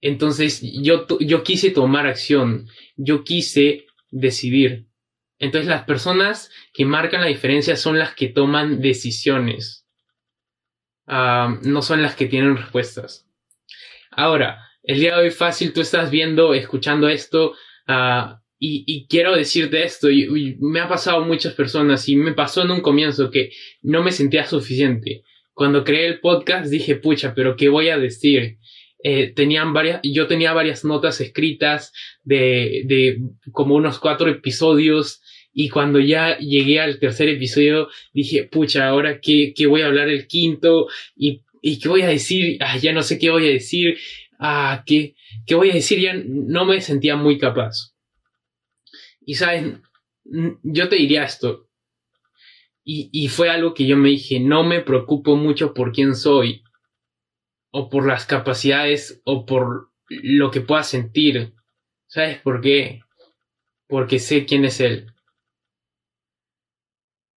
Entonces, 0.00 0.60
yo, 0.62 1.06
yo 1.20 1.42
quise 1.42 1.70
tomar 1.70 2.06
acción, 2.06 2.68
yo 2.96 3.24
quise 3.24 3.86
decidir. 4.10 4.86
Entonces, 5.38 5.68
las 5.68 5.84
personas 5.84 6.50
que 6.72 6.84
marcan 6.84 7.20
la 7.20 7.26
diferencia 7.26 7.76
son 7.76 7.98
las 7.98 8.14
que 8.14 8.28
toman 8.28 8.80
decisiones 8.80 9.88
no 11.08 11.82
son 11.82 12.02
las 12.02 12.14
que 12.14 12.26
tienen 12.26 12.56
respuestas. 12.56 13.26
Ahora, 14.10 14.68
el 14.82 15.00
día 15.00 15.16
de 15.16 15.22
hoy 15.22 15.30
fácil, 15.30 15.72
tú 15.72 15.80
estás 15.80 16.10
viendo, 16.10 16.54
escuchando 16.54 17.08
esto, 17.08 17.54
ah, 17.86 18.40
y, 18.60 19.06
quiero 19.08 19.36
decirte 19.36 19.84
esto, 19.84 20.08
me 20.58 20.80
ha 20.80 20.88
pasado 20.88 21.24
muchas 21.24 21.54
personas, 21.54 22.08
y 22.08 22.16
me 22.16 22.32
pasó 22.32 22.62
en 22.62 22.72
un 22.72 22.80
comienzo 22.80 23.30
que 23.30 23.52
no 23.82 24.02
me 24.02 24.10
sentía 24.10 24.46
suficiente. 24.46 25.22
Cuando 25.54 25.84
creé 25.84 26.06
el 26.06 26.20
podcast 26.20 26.68
dije, 26.68 26.96
pucha, 26.96 27.34
pero 27.34 27.56
¿qué 27.56 27.68
voy 27.68 27.88
a 27.88 27.98
decir? 27.98 28.58
Eh, 29.02 29.32
tenían 29.32 29.72
varias, 29.72 30.00
yo 30.02 30.26
tenía 30.26 30.52
varias 30.52 30.84
notas 30.84 31.20
escritas 31.20 31.92
de, 32.24 32.82
de 32.84 33.20
como 33.52 33.76
unos 33.76 34.00
cuatro 34.00 34.28
episodios 34.28 35.22
y 35.52 35.68
cuando 35.68 36.00
ya 36.00 36.36
llegué 36.38 36.80
al 36.80 36.98
tercer 36.98 37.28
episodio, 37.28 37.88
dije, 38.12 38.44
pucha, 38.44 38.88
ahora 38.88 39.20
qué, 39.20 39.52
qué 39.56 39.66
voy 39.66 39.82
a 39.82 39.86
hablar 39.86 40.08
el 40.08 40.26
quinto 40.26 40.88
y, 41.16 41.42
y 41.62 41.78
qué 41.78 41.88
voy 41.88 42.02
a 42.02 42.08
decir, 42.08 42.58
ah, 42.60 42.76
ya 42.76 42.92
no 42.92 43.02
sé 43.02 43.18
qué 43.18 43.30
voy 43.30 43.46
a 43.48 43.52
decir, 43.52 43.98
ah, 44.38 44.82
qué, 44.86 45.14
qué 45.46 45.54
voy 45.54 45.70
a 45.70 45.74
decir, 45.74 46.00
ya 46.00 46.14
no 46.14 46.64
me 46.64 46.80
sentía 46.80 47.16
muy 47.16 47.38
capaz. 47.38 47.94
Y 49.20 49.34
saben, 49.34 49.82
yo 50.62 50.88
te 50.88 50.96
diría 50.96 51.24
esto, 51.24 51.68
y, 52.84 53.10
y 53.12 53.28
fue 53.28 53.50
algo 53.50 53.74
que 53.74 53.86
yo 53.86 53.96
me 53.96 54.10
dije, 54.10 54.40
no 54.40 54.64
me 54.64 54.80
preocupo 54.80 55.36
mucho 55.36 55.74
por 55.74 55.92
quién 55.92 56.14
soy, 56.14 56.62
o 57.78 57.88
por 57.88 58.08
las 58.08 58.26
capacidades, 58.26 59.22
o 59.24 59.46
por 59.46 59.90
lo 60.08 60.50
que 60.50 60.60
pueda 60.60 60.82
sentir. 60.82 61.52
¿Sabes 62.08 62.38
por 62.40 62.60
qué? 62.60 63.02
Porque 63.86 64.18
sé 64.18 64.46
quién 64.46 64.64
es 64.64 64.80
Él. 64.80 65.06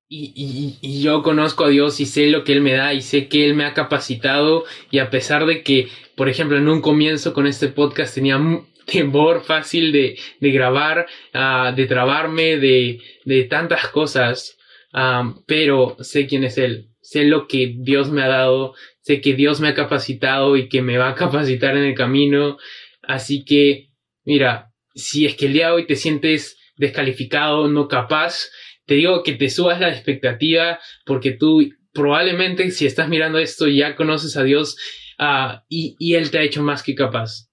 Y, 0.10 1.02
yo 1.02 1.22
conozco 1.22 1.66
a 1.66 1.70
Dios 1.70 2.00
y 2.00 2.06
sé 2.08 2.28
lo 2.28 2.44
que 2.44 2.54
Él 2.54 2.62
me 2.62 2.74
da 2.74 2.94
y 2.94 3.02
sé 3.02 3.28
que 3.28 3.46
Él 3.46 3.54
me 3.54 3.66
ha 3.66 3.76
capacitado 3.76 4.66
y 4.90 4.98
a 4.98 5.12
pesar 5.12 5.46
de 5.46 5.62
que, 5.62 5.90
por 6.16 6.28
ejemplo, 6.28 6.58
en 6.58 6.68
un 6.68 6.82
comienzo 6.82 7.34
con 7.34 7.46
este 7.46 7.68
podcast 7.68 8.16
tenía 8.16 8.40
temor 8.88 9.42
fácil 9.44 9.92
de, 9.92 10.18
grabar, 10.42 11.06
uh, 11.36 11.74
de 11.76 11.86
trabarme, 11.86 12.58
de, 12.58 13.48
tantas 13.48 13.88
cosas, 13.90 14.58
um, 14.92 15.44
pero 15.46 15.96
sé 16.00 16.26
quién 16.26 16.44
es 16.44 16.58
Él, 16.58 16.91
sé 17.12 17.26
lo 17.26 17.46
que 17.46 17.76
Dios 17.78 18.10
me 18.10 18.24
ha 18.24 18.30
dado, 18.30 18.74
sé 19.02 19.20
que 19.20 19.34
Dios 19.34 19.60
me 19.60 19.68
ha 19.68 19.74
capacitado 19.74 20.56
y 20.56 20.70
que 20.70 20.82
me 20.82 20.98
va 20.98 21.10
a 21.10 21.16
capacitar 21.16 21.76
en 21.76 21.84
el 21.84 21.94
camino, 21.94 22.58
así 23.02 23.44
que, 23.44 23.90
mira, 24.24 24.72
si 24.96 25.26
es 25.26 25.36
que 25.36 25.48
el 25.48 25.54
día 25.54 25.68
de 25.68 25.74
hoy 25.74 25.88
te 25.88 25.98
sientes 25.98 26.58
descalificado, 26.78 27.68
no 27.68 27.90
capaz, 27.90 28.50
te 28.86 28.94
digo 28.94 29.24
que 29.24 29.34
te 29.34 29.50
subas 29.50 29.82
la 29.82 29.90
expectativa 29.90 30.80
porque 31.06 31.32
tú 31.32 31.62
probablemente 31.92 32.72
si 32.72 32.86
estás 32.86 33.10
mirando 33.10 33.40
esto 33.40 33.68
ya 33.68 33.98
conoces 33.98 34.38
a 34.38 34.44
Dios 34.44 34.78
ah, 35.18 35.66
y, 35.68 36.16
Él 36.16 36.32
te 36.32 36.38
ha 36.40 36.44
hecho 36.44 36.64
más 36.64 36.82
que 36.82 36.96
capaz. 36.96 37.50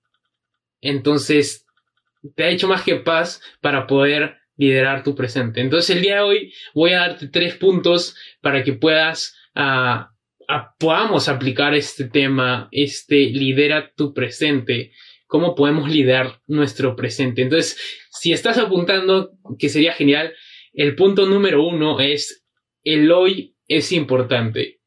Entonces, 0.81 1.67
te 2.37 2.45
ha 2.45 2.49
hecho 2.49 2.69
más 2.69 2.83
que 2.83 2.99
capaz 2.99 3.41
para 3.61 3.89
poder 3.89 4.37
liderar 4.59 5.05
tu 5.05 5.15
presente. 5.15 5.61
Entonces 5.61 5.97
el 5.97 6.03
día 6.03 6.17
de 6.17 6.21
hoy 6.21 6.55
voy 6.75 6.93
a 6.93 7.01
darte 7.01 7.29
tres 7.29 7.55
puntos 7.55 8.17
para 8.43 8.63
que 8.65 8.73
puedas, 8.73 9.37
ah, 9.59 10.11
podamos 10.79 11.29
aplicar 11.29 11.75
este 11.75 12.09
tema, 12.09 12.69
este 12.73 13.17
lidera 13.27 13.93
tu 13.95 14.15
presente, 14.15 14.93
cómo 15.27 15.55
podemos 15.55 15.91
liderar 15.91 16.41
nuestro 16.47 16.97
presente. 16.97 17.43
Entonces, 17.43 17.79
si 18.11 18.33
estás 18.33 18.57
apuntando, 18.59 19.33
que 19.59 19.69
sería 19.69 19.93
genial, 19.93 20.35
el 20.73 20.95
punto 20.97 21.27
número 21.27 21.63
uno 21.63 22.01
es 22.01 22.47
el 22.83 23.11
hoy 23.13 23.57
es 23.67 23.93
importante. 23.93 24.81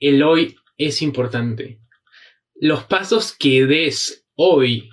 El 0.00 0.22
hoy 0.22 0.56
es 0.76 1.02
importante. 1.02 1.80
Los 2.54 2.84
pasos 2.84 3.36
que 3.36 3.66
des 3.66 4.26
hoy 4.34 4.90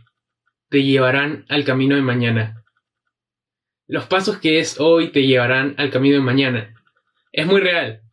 te 0.69 0.83
llevarán 0.83 1.45
al 1.49 1.63
camino 1.63 1.95
de 1.95 2.01
mañana. 2.01 2.63
Los 3.87 4.05
pasos 4.05 4.37
que 4.37 4.53
des 4.53 4.79
hoy 4.79 5.11
te 5.11 5.25
llevarán 5.25 5.73
al 5.77 5.89
camino 5.89 6.15
de 6.15 6.21
mañana. 6.21 6.75
Es 7.31 7.47
muy 7.47 7.61
real. 7.61 8.04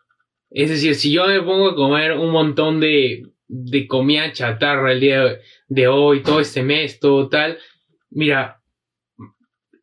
Es 0.54 0.68
decir, 0.68 0.94
si 0.94 1.12
yo 1.12 1.26
me 1.26 1.40
pongo 1.42 1.71
a 1.71 1.75
comer 1.75 2.12
un 2.12 2.30
montón 2.30 2.80
de, 2.80 3.23
de 3.49 3.87
comida 3.87 4.32
chatarra 4.32 4.92
el 4.92 5.00
día 5.00 5.38
de 5.68 5.88
hoy, 5.88 6.23
todo 6.23 6.40
este 6.40 6.62
mes, 6.62 7.00
todo 7.00 7.28
tal, 7.28 7.59
mira, 8.11 8.62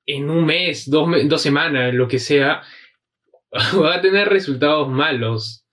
en 0.06 0.30
un 0.30 0.46
mes, 0.46 0.90
dos, 0.90 1.08
dos 1.26 1.42
semanas, 1.42 1.94
lo 1.94 2.08
que 2.08 2.20
sea, 2.20 2.64
va 3.82 3.96
a 3.96 4.02
tener 4.02 4.30
resultados 4.30 4.90
malos. 4.90 5.66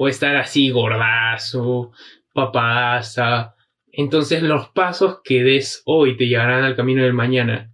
O 0.00 0.06
estar 0.06 0.36
así 0.36 0.70
gordazo, 0.70 1.90
papasa. 2.32 3.56
Entonces 3.90 4.42
los 4.44 4.68
pasos 4.68 5.20
que 5.24 5.42
des 5.42 5.82
hoy 5.86 6.16
te 6.16 6.28
llevarán 6.28 6.62
al 6.62 6.76
camino 6.76 7.02
del 7.02 7.14
mañana. 7.14 7.72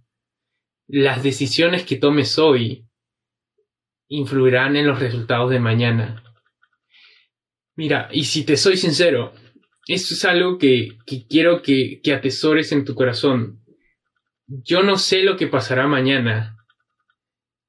Las 0.87 1.21
decisiones 1.21 1.83
que 1.85 1.97
tomes 1.97 2.39
hoy 2.39 2.87
influirán 4.07 4.75
en 4.75 4.87
los 4.87 4.99
resultados 4.99 5.51
de 5.51 5.59
mañana. 5.59 6.24
Mira, 7.75 8.09
y 8.11 8.23
si 8.23 8.45
te 8.45 8.57
soy 8.57 8.77
sincero, 8.77 9.33
esto 9.87 10.13
es 10.13 10.25
algo 10.25 10.57
que, 10.57 10.97
quiero 11.29 11.61
que, 11.61 11.99
que 12.01 12.13
atesores 12.13 12.71
en 12.71 12.85
tu 12.85 12.95
corazón. 12.95 13.61
Yo 14.47 14.83
no 14.83 14.97
sé 14.97 15.23
lo 15.23 15.37
que 15.37 15.47
pasará 15.47 15.87
mañana, 15.87 16.57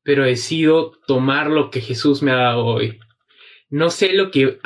pero 0.02 0.24
decido 0.24 0.92
tomar 1.06 1.50
lo 1.50 1.70
que 1.70 1.80
Jesús 1.80 2.22
me 2.22 2.30
ha 2.30 2.36
dado 2.36 2.64
hoy. 2.64 3.00
No 3.68 3.90
sé 3.90 4.12
lo 4.12 4.30
que 4.30 4.58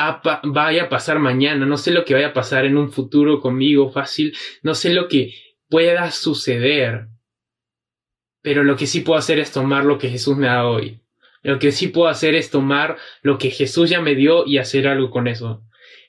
vaya 0.45 0.85
a 0.85 0.89
pasar 0.91 1.19
mañana, 1.19 1.65
no 1.65 1.79
sé 1.79 1.91
lo 1.91 2.05
que 2.05 2.13
vaya 2.13 2.29
a 2.29 2.35
pasar 2.35 2.67
en 2.67 2.77
un 2.77 2.93
futuro 2.93 3.41
conmigo 3.41 3.91
fácil, 3.91 4.37
no 4.63 4.75
sé 4.75 4.93
lo 4.93 5.09
que 5.09 5.33
pueda 5.71 6.11
suceder, 6.11 7.07
pero 8.43 8.63
lo 8.63 8.77
que 8.77 8.87
sí 8.87 9.01
puedo 9.01 9.19
hacer 9.19 9.39
es 9.39 9.53
tomar 9.53 9.87
lo 9.87 9.99
que 9.99 10.11
Jesús 10.11 10.37
me 10.37 10.49
ha 10.49 10.57
dado 10.57 10.73
hoy. 10.73 11.01
Lo 11.43 11.59
que 11.59 11.73
sí 11.73 11.89
puedo 11.89 12.09
hacer 12.09 12.35
es 12.35 12.51
tomar 12.51 12.99
lo 13.23 13.39
que 13.39 13.51
Jesús 13.51 13.91
ya 13.91 14.01
me 14.01 14.15
dio 14.15 14.47
y 14.47 14.59
hacer 14.59 14.87
algo 14.87 15.11
con 15.11 15.27
eso. 15.27 15.63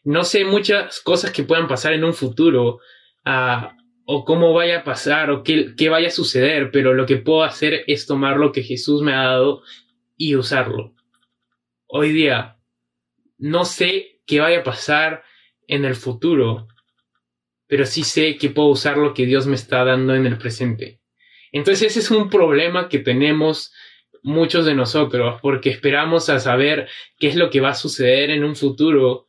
No 0.03 0.23
sé 0.23 0.45
muchas 0.45 0.99
cosas 1.01 1.31
que 1.31 1.43
puedan 1.43 1.67
pasar 1.67 1.93
en 1.93 2.03
un 2.03 2.13
futuro, 2.13 2.79
uh, 3.25 3.81
o 4.05 4.25
cómo 4.25 4.53
vaya 4.53 4.79
a 4.79 4.83
pasar 4.83 5.31
o 5.31 5.43
qué, 5.43 5.73
qué 5.77 5.89
vaya 5.89 6.09
a 6.09 6.11
suceder, 6.11 6.71
pero 6.71 6.93
lo 6.93 7.05
que 7.05 7.17
puedo 7.17 7.43
hacer 7.43 7.83
es 7.87 8.05
tomar 8.05 8.37
lo 8.37 8.51
que 8.51 8.63
Jesús 8.63 9.01
me 9.01 9.13
ha 9.13 9.23
dado 9.23 9.63
y 10.17 10.35
usarlo. 10.35 10.93
Hoy 11.87 12.11
día 12.11 12.57
no 13.37 13.65
sé 13.65 14.21
qué 14.25 14.39
vaya 14.39 14.59
a 14.59 14.63
pasar 14.63 15.23
en 15.67 15.85
el 15.85 15.95
futuro, 15.95 16.67
pero 17.67 17.85
sí 17.85 18.03
sé 18.03 18.37
que 18.37 18.49
puedo 18.49 18.69
usar 18.69 18.97
lo 18.97 19.13
que 19.13 19.25
Dios 19.25 19.47
me 19.47 19.55
está 19.55 19.85
dando 19.85 20.13
en 20.13 20.25
el 20.25 20.37
presente. 20.37 20.99
Entonces 21.51 21.91
ese 21.91 21.99
es 21.99 22.11
un 22.11 22.29
problema 22.29 22.89
que 22.89 22.99
tenemos 22.99 23.73
muchos 24.23 24.65
de 24.65 24.75
nosotros, 24.75 25.39
porque 25.41 25.69
esperamos 25.69 26.29
a 26.29 26.39
saber 26.39 26.87
qué 27.17 27.27
es 27.27 27.35
lo 27.35 27.49
que 27.49 27.61
va 27.61 27.69
a 27.69 27.75
suceder 27.75 28.29
en 28.29 28.43
un 28.43 28.55
futuro 28.55 29.27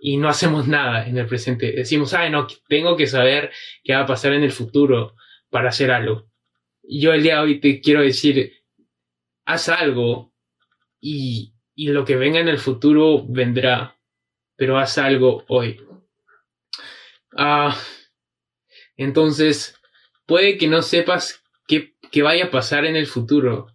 y 0.00 0.16
no 0.16 0.28
hacemos 0.28 0.68
nada 0.68 1.06
en 1.06 1.18
el 1.18 1.26
presente. 1.26 1.72
Decimos, 1.72 2.14
ay, 2.14 2.30
no, 2.30 2.46
tengo 2.68 2.96
que 2.96 3.06
saber 3.06 3.50
qué 3.82 3.94
va 3.94 4.00
a 4.00 4.06
pasar 4.06 4.32
en 4.32 4.44
el 4.44 4.52
futuro 4.52 5.14
para 5.50 5.70
hacer 5.70 5.90
algo. 5.90 6.28
Yo 6.82 7.12
el 7.12 7.22
día 7.22 7.36
de 7.36 7.40
hoy 7.40 7.60
te 7.60 7.80
quiero 7.80 8.02
decir, 8.02 8.52
haz 9.44 9.68
algo 9.68 10.32
y, 11.00 11.54
y 11.74 11.88
lo 11.88 12.04
que 12.04 12.16
venga 12.16 12.38
en 12.38 12.48
el 12.48 12.58
futuro 12.58 13.24
vendrá, 13.28 13.96
pero 14.56 14.78
haz 14.78 14.98
algo 14.98 15.44
hoy. 15.48 15.80
Ah, 17.36 17.76
entonces, 18.96 19.76
puede 20.26 20.58
que 20.58 20.68
no 20.68 20.82
sepas 20.82 21.42
qué, 21.66 21.94
qué 22.10 22.22
vaya 22.22 22.46
a 22.46 22.50
pasar 22.50 22.84
en 22.84 22.96
el 22.96 23.06
futuro, 23.06 23.68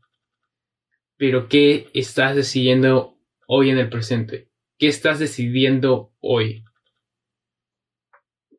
pero 1.17 1.47
qué 1.47 1.89
estás 1.93 2.35
decidiendo 2.35 3.17
hoy 3.47 3.69
en 3.69 3.77
el 3.77 3.89
presente. 3.89 4.49
¿Qué 4.77 4.87
estás 4.87 5.19
decidiendo 5.19 6.13
hoy? 6.19 6.63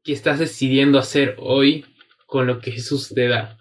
¿Qué 0.02 0.12
estás 0.12 0.38
decidiendo 0.38 0.98
hacer 0.98 1.36
hoy 1.38 1.84
con 2.26 2.46
lo 2.46 2.60
que 2.60 2.72
Jesús 2.72 3.12
te 3.14 3.28
da? 3.28 3.58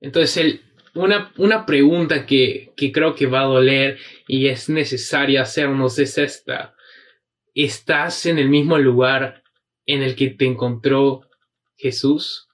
Entonces, 0.00 0.60
una, 0.94 1.32
una, 1.36 1.66
pregunta 1.66 2.26
que, 2.26 2.72
que 2.76 2.92
creo 2.92 3.14
que 3.14 3.26
va 3.26 3.42
a 3.42 3.46
doler 3.46 3.98
y 4.26 4.48
es 4.48 4.68
necesaria 4.68 5.42
hacernos 5.42 5.98
es 5.98 6.18
esta. 6.18 6.74
¿Estás 7.54 8.26
en 8.26 8.38
el 8.38 8.48
mismo 8.48 8.78
lugar 8.78 9.42
en 9.84 10.02
el 10.02 10.14
que 10.16 10.30
te 10.30 10.46
encontró 10.46 11.28
Jesús 11.76 12.48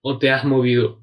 o 0.00 0.18
te 0.18 0.30
has 0.30 0.44
movido? 0.44 1.01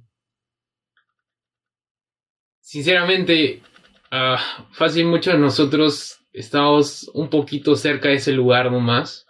Sinceramente, 2.70 3.64
uh, 4.12 4.38
fácil 4.74 5.08
muchos 5.08 5.34
de 5.34 5.40
nosotros 5.40 6.20
estamos 6.32 7.10
un 7.16 7.28
poquito 7.28 7.76
cerca 7.76 8.10
de 8.10 8.18
ese 8.18 8.32
lugar 8.32 8.72
nomás. 8.72 9.26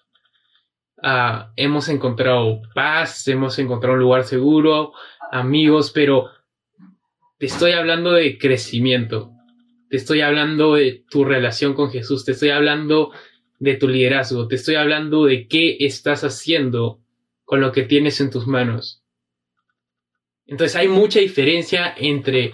Ah, 1.02 1.54
hemos 1.56 1.88
encontrado 1.88 2.62
paz, 2.76 3.26
hemos 3.30 3.58
encontrado 3.58 3.94
un 3.94 4.02
lugar 4.02 4.26
seguro, 4.26 4.92
amigos, 5.32 5.90
pero 5.92 6.30
te 7.38 7.46
estoy 7.46 7.72
hablando 7.72 8.12
de 8.12 8.38
crecimiento, 8.38 9.32
te 9.90 9.96
estoy 9.96 10.20
hablando 10.20 10.74
de 10.74 11.06
tu 11.10 11.24
relación 11.24 11.76
con 11.76 11.92
Jesús, 11.92 12.26
te 12.26 12.34
estoy 12.34 12.50
hablando 12.50 13.14
de 13.58 13.76
tu 13.76 13.88
liderazgo, 13.88 14.50
te 14.50 14.56
estoy 14.56 14.76
hablando 14.76 15.24
de 15.24 15.48
qué 15.48 15.78
estás 15.80 16.26
haciendo 16.26 17.00
con 17.46 17.62
lo 17.62 17.72
que 17.72 17.84
tienes 17.84 18.20
en 18.20 18.32
tus 18.32 18.48
manos. 18.48 19.02
Entonces 20.46 20.76
hay 20.76 20.90
mucha 20.90 21.22
diferencia 21.22 21.94
entre 21.96 22.52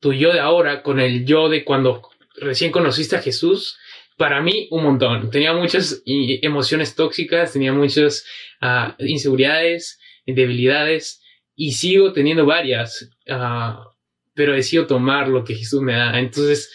tu 0.00 0.12
yo 0.12 0.32
de 0.32 0.40
ahora 0.40 0.82
con 0.82 1.00
el 1.00 1.24
yo 1.24 1.48
de 1.48 1.64
cuando 1.64 2.08
recién 2.36 2.70
conociste 2.70 3.16
a 3.16 3.22
Jesús 3.22 3.78
para 4.16 4.40
mí, 4.40 4.66
un 4.70 4.82
montón. 4.82 5.30
Tenía 5.30 5.52
muchas 5.52 6.02
emociones 6.06 6.94
tóxicas, 6.94 7.52
tenía 7.52 7.72
muchas 7.72 8.24
uh, 8.62 8.92
inseguridades, 9.02 10.00
debilidades, 10.24 11.22
y 11.54 11.72
sigo 11.72 12.12
teniendo 12.12 12.46
varias, 12.46 13.10
uh, 13.28 13.90
pero 14.34 14.54
decido 14.54 14.86
tomar 14.86 15.28
lo 15.28 15.44
que 15.44 15.54
Jesús 15.54 15.82
me 15.82 15.92
da. 15.92 16.18
Entonces, 16.18 16.72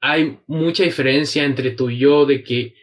hay 0.00 0.38
mucha 0.46 0.82
diferencia 0.82 1.44
entre 1.44 1.70
tu 1.70 1.90
yo 1.90 2.26
de 2.26 2.42
que 2.42 2.74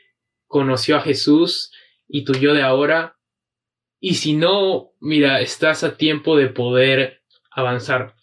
conoció 0.48 0.98
a 0.98 1.01
Jesús 1.01 1.72
y 2.08 2.24
tu 2.24 2.34
yo 2.34 2.53
de 2.53 2.62
ahora. 2.62 3.18
Y 4.00 4.15
si 4.15 4.34
no, 4.34 4.94
mira, 5.00 5.42
estás 5.42 5.84
a 5.84 5.98
tiempo 5.98 6.38
de 6.38 6.48
poder 6.48 7.24
avanzar. 7.51 8.15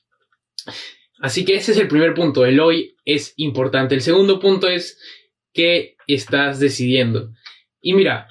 Así 1.20 1.44
que 1.44 1.54
ese 1.54 1.72
es 1.72 1.78
el 1.78 1.88
primer 1.88 2.14
punto, 2.14 2.46
el 2.46 2.60
hoy 2.60 2.96
es 3.04 3.34
importante. 3.36 3.94
El 3.94 4.00
segundo 4.00 4.40
punto 4.40 4.68
es 4.68 4.98
qué 5.52 5.96
estás 6.06 6.60
decidiendo. 6.60 7.30
Y 7.82 7.92
mira, 7.94 8.28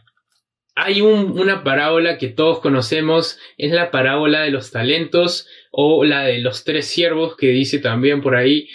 hay 0.76 1.02
una 1.02 1.64
parábola 1.64 2.18
que 2.18 2.30
todos 2.30 2.60
conocemos, 2.62 3.38
es 3.58 3.72
la 3.72 3.92
parábola 3.92 4.42
de 4.42 4.52
los 4.52 4.72
talentos 4.72 5.48
o 5.72 6.06
la 6.06 6.24
de 6.24 6.40
los 6.40 6.64
tres 6.64 6.88
siervos 6.88 7.36
que 7.36 7.48
dice 7.48 7.80
también 7.80 8.22
por 8.22 8.36
ahí. 8.36 8.70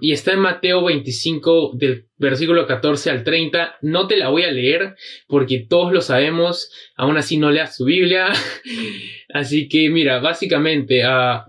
y 0.00 0.12
está 0.12 0.32
en 0.32 0.40
Mateo 0.40 0.84
25 0.84 1.72
del 1.74 2.08
versículo 2.16 2.66
14 2.66 3.10
al 3.10 3.24
30. 3.24 3.76
No 3.80 4.06
te 4.06 4.16
la 4.16 4.28
voy 4.28 4.42
a 4.42 4.50
leer 4.50 4.96
porque 5.28 5.64
todos 5.68 5.92
lo 5.92 6.00
sabemos, 6.02 6.72
aún 6.96 7.16
así 7.16 7.36
no 7.36 7.50
leas 7.50 7.76
tu 7.76 7.84
Biblia. 7.84 8.28
así 9.32 9.68
que 9.68 9.88
mira, 9.88 10.20
básicamente... 10.20 11.04
a 11.04 11.46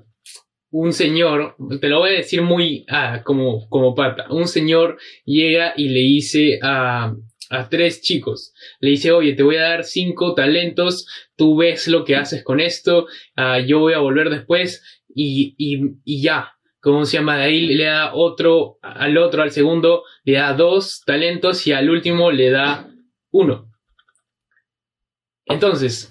un 0.72 0.94
señor, 0.94 1.56
te 1.80 1.90
lo 1.90 2.00
voy 2.00 2.12
a 2.12 2.18
decir 2.18 2.42
muy 2.42 2.86
ah, 2.90 3.22
como, 3.24 3.68
como 3.70 3.94
pata, 3.94 4.28
un 4.30 4.48
señor 4.48 4.98
llega 5.26 5.74
y 5.76 5.90
le 5.90 6.00
dice 6.00 6.60
a, 6.64 7.14
a 7.50 7.70
tres 7.70 8.02
chicos, 8.02 8.54
le 8.80 8.92
dice, 8.92 9.12
oye, 9.12 9.34
te 9.34 9.44
voy 9.44 9.58
a 9.58 9.64
dar 9.64 9.84
cinco 9.84 10.34
talentos, 10.34 11.08
tú 11.36 11.58
ves 11.58 11.88
lo 11.90 12.06
que 12.06 12.16
haces 12.16 12.44
con 12.44 12.62
esto, 12.62 13.08
ah, 13.36 13.60
yo 13.60 13.80
voy 13.80 13.94
a 13.94 14.00
volver 14.00 14.30
después 14.30 14.82
y, 15.14 15.56
y, 15.58 15.96
y 16.06 16.22
ya. 16.22 16.54
¿Cómo 16.84 17.06
se 17.06 17.18
llama? 17.18 17.38
De 17.38 17.44
ahí 17.44 17.62
le 17.62 17.84
da 17.84 18.16
otro, 18.16 18.80
al 18.82 19.16
otro, 19.20 19.44
al 19.44 19.52
segundo, 19.52 20.04
le 20.24 20.34
da 20.34 20.54
dos 20.54 21.04
talentos 21.06 21.68
y 21.68 21.74
al 21.74 21.92
último 21.92 22.32
le 22.32 22.50
da 22.50 22.90
uno. 23.30 23.70
Entonces, 25.46 26.11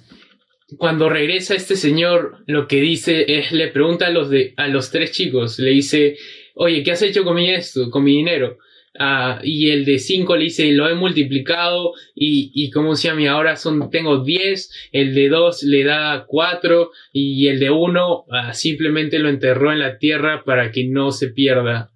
cuando 0.79 1.09
regresa 1.09 1.55
este 1.55 1.77
señor, 1.77 2.39
lo 2.47 2.67
que 2.67 2.81
dice 2.81 3.25
es, 3.29 3.53
le 3.53 3.69
pregunta 3.69 4.07
a 4.07 4.11
los, 4.11 4.31
de, 4.31 4.55
a 4.57 4.69
los 4.69 4.91
tres 4.91 5.13
chicos, 5.13 5.59
le 5.59 5.71
dice, 5.71 6.17
oye, 6.55 6.83
¿qué 6.83 6.93
has 6.93 7.03
hecho 7.03 7.25
con 7.25 7.37
mi 7.37 7.51
esto, 7.51 7.91
con 7.91 8.05
mi 8.05 8.13
dinero? 8.13 8.59
Ah, 8.99 9.41
y 9.45 9.71
el 9.71 9.85
de 9.85 9.99
5 9.99 10.37
le 10.37 10.45
dice, 10.45 10.73
lo 10.73 10.89
he 10.89 10.95
multiplicado 10.95 11.93
y, 12.15 12.51
y 12.55 12.71
como 12.71 12.97
se 12.97 13.09
llama, 13.09 13.31
ahora 13.31 13.57
son, 13.57 13.89
tengo 13.89 14.25
10, 14.25 14.91
el 14.93 15.15
de 15.15 15.29
2 15.29 15.63
le 15.63 15.85
da 15.85 16.25
4 16.27 16.91
y 17.13 17.47
el 17.47 17.61
de 17.61 17.71
1 17.71 18.25
ah, 18.31 18.53
simplemente 18.53 19.19
lo 19.21 19.29
enterró 19.29 19.73
en 19.73 19.79
la 19.79 19.99
tierra 19.99 20.43
para 20.45 20.73
que 20.73 20.85
no 20.85 21.13
se 21.13 21.29
pierda. 21.29 21.93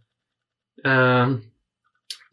Ah, 0.85 1.41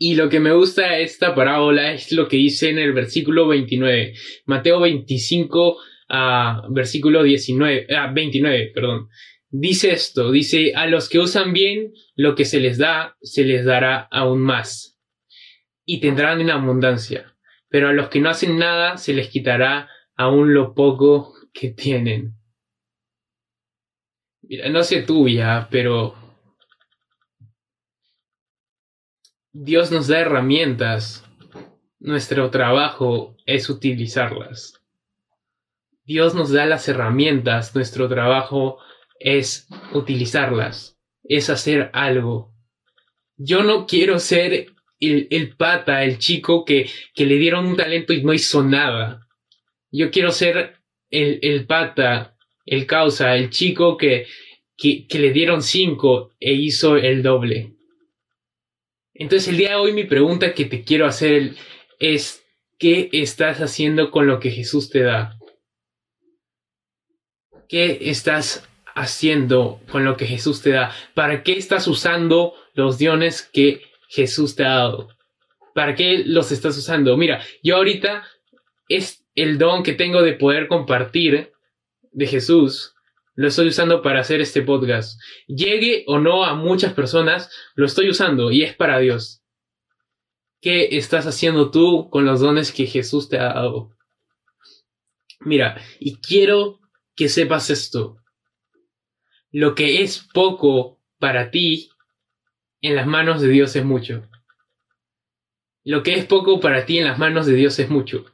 y 0.04 0.16
lo 0.16 0.30
que 0.30 0.40
me 0.40 0.52
gusta 0.52 0.98
esta 0.98 1.36
parábola 1.36 1.94
es 1.94 2.12
lo 2.12 2.28
que 2.28 2.38
dice 2.38 2.70
en 2.70 2.80
el 2.80 2.92
versículo 2.92 3.48
29, 3.48 4.14
Mateo 4.46 4.80
25, 4.80 5.78
versículo 6.70 7.24
19, 7.24 7.88
29, 8.14 8.72
perdón 8.74 9.10
dice 9.52 9.92
esto, 9.92 10.32
dice, 10.32 10.74
a 10.76 10.88
los 10.88 11.10
que 11.10 11.20
usan 11.20 11.54
bien 11.54 11.94
lo 12.16 12.36
que 12.36 12.46
se 12.46 12.60
les 12.60 12.78
da, 12.78 13.18
se 13.22 13.44
les 13.44 13.66
dará 13.66 14.08
aún 14.10 14.42
más, 14.42 14.98
y 15.86 16.00
tendrán 16.00 16.42
en 16.42 16.50
abundancia, 16.50 17.36
pero 17.70 17.90
a 17.90 17.94
los 17.94 18.10
que 18.10 18.22
no 18.22 18.30
hacen 18.30 18.58
nada, 18.58 18.98
se 18.98 19.14
les 19.14 19.30
quitará 19.30 19.90
aún 20.16 20.54
lo 20.54 20.74
poco 20.74 21.34
que 21.54 21.70
tienen. 21.70 22.36
Mira, 24.42 24.70
no 24.70 24.84
sé 24.84 25.04
tuya, 25.04 25.68
pero 25.70 26.16
Dios 29.54 29.92
nos 29.92 30.08
da 30.08 30.20
herramientas. 30.20 31.26
Nuestro 32.00 32.50
trabajo 32.50 33.38
es 33.46 33.70
utilizarlas. 33.70 34.81
Dios 36.04 36.34
nos 36.34 36.52
da 36.52 36.66
las 36.66 36.88
herramientas, 36.88 37.76
nuestro 37.76 38.10
trabajo 38.10 38.80
es 39.20 39.68
utilizarlas, 39.94 40.98
es 41.24 41.50
hacer 41.50 41.90
algo. 41.94 42.54
Yo 43.38 43.64
no 43.64 43.86
quiero 43.86 44.20
ser 44.20 44.68
el, 45.00 45.56
pata, 45.58 46.04
el 46.04 46.18
chico 46.18 46.66
que, 46.66 46.90
que, 47.14 47.26
le 47.26 47.36
dieron 47.36 47.66
un 47.66 47.76
talento 47.76 48.14
y 48.14 48.24
no 48.24 48.34
hizo 48.34 48.64
nada. 48.64 49.28
Yo 49.92 50.12
quiero 50.12 50.32
ser 50.32 50.78
el, 51.10 51.40
el 51.42 51.66
pata, 51.66 52.36
el 52.66 52.86
causa, 52.86 53.36
el 53.36 53.50
chico 53.50 53.98
que, 53.98 54.28
que, 54.78 55.08
que 55.08 55.20
le 55.20 55.32
dieron 55.32 55.62
cinco 55.62 56.32
e 56.40 56.54
hizo 56.54 56.98
el 56.98 57.24
doble. 57.24 57.74
Entonces 59.14 59.50
el 59.50 59.58
día 59.58 59.70
de 59.72 59.76
hoy 59.76 59.94
mi 59.94 60.06
pregunta 60.06 60.54
que 60.54 60.66
te 60.66 60.84
quiero 60.84 61.06
hacer 61.06 61.56
es, 62.00 62.44
¿qué 62.80 63.10
estás 63.12 63.60
haciendo 63.60 64.10
con 64.10 64.26
lo 64.26 64.40
que 64.40 64.52
Jesús 64.52 64.90
te 64.90 65.02
da? 65.02 65.38
¿Qué 67.72 68.10
estás 68.10 68.68
haciendo 68.96 69.80
con 69.90 70.04
lo 70.04 70.18
que 70.18 70.26
Jesús 70.26 70.62
te 70.62 70.72
da? 70.72 70.94
¿Para 71.14 71.42
qué 71.42 71.54
estás 71.54 71.88
usando 71.88 72.54
los 72.74 73.00
dones 73.00 73.44
que 73.44 73.82
Jesús 74.10 74.58
te 74.58 74.66
ha 74.66 74.72
dado? 74.72 75.08
¿Para 75.74 75.96
qué 75.96 76.22
los 76.26 76.52
estás 76.52 76.78
usando? 76.78 77.16
Mira, 77.16 77.42
yo 77.64 77.78
ahorita 77.78 78.28
es 78.90 79.26
el 79.36 79.58
don 79.58 79.84
que 79.84 79.94
tengo 79.94 80.22
de 80.22 80.34
poder 80.34 80.68
compartir 80.68 81.54
de 82.12 82.28
Jesús. 82.28 82.94
Lo 83.36 83.48
estoy 83.48 83.70
usando 83.70 84.02
para 84.02 84.20
hacer 84.20 84.42
este 84.42 84.64
podcast. 84.64 85.18
Llegue 85.48 86.04
o 86.08 86.20
no 86.20 86.44
a 86.44 86.56
muchas 86.56 86.92
personas, 86.92 87.50
lo 87.76 87.86
estoy 87.86 88.10
usando 88.10 88.52
y 88.52 88.64
es 88.64 88.76
para 88.76 89.00
Dios. 89.00 89.44
¿Qué 90.60 90.98
estás 90.98 91.26
haciendo 91.26 91.72
tú 91.72 92.10
con 92.10 92.26
los 92.26 92.42
dones 92.42 92.74
que 92.74 92.86
Jesús 92.86 93.30
te 93.30 93.40
ha 93.40 93.54
dado? 93.54 93.96
Mira, 95.40 95.82
y 96.02 96.18
quiero 96.18 96.81
que 97.16 97.30
sepas 97.30 97.70
esto 97.70 98.22
lo 99.52 99.76
que 99.76 100.02
es 100.02 100.28
poco 100.34 101.00
para 101.20 101.52
ti, 101.52 101.90
en 102.82 102.96
las 102.96 103.06
manos 103.06 103.42
de 103.42 103.50
Dios 103.50 103.76
es 103.76 103.86
mucho. 103.86 104.28
Lo 105.84 106.04
que 106.04 106.16
es 106.16 106.26
poco 106.26 106.60
para 106.60 106.86
ti 106.86 107.00
en 107.00 107.06
las 107.06 107.20
manos 107.20 107.46
de 107.46 107.54
Dios 107.54 107.78
es 107.80 107.90
mucho. 107.90 108.26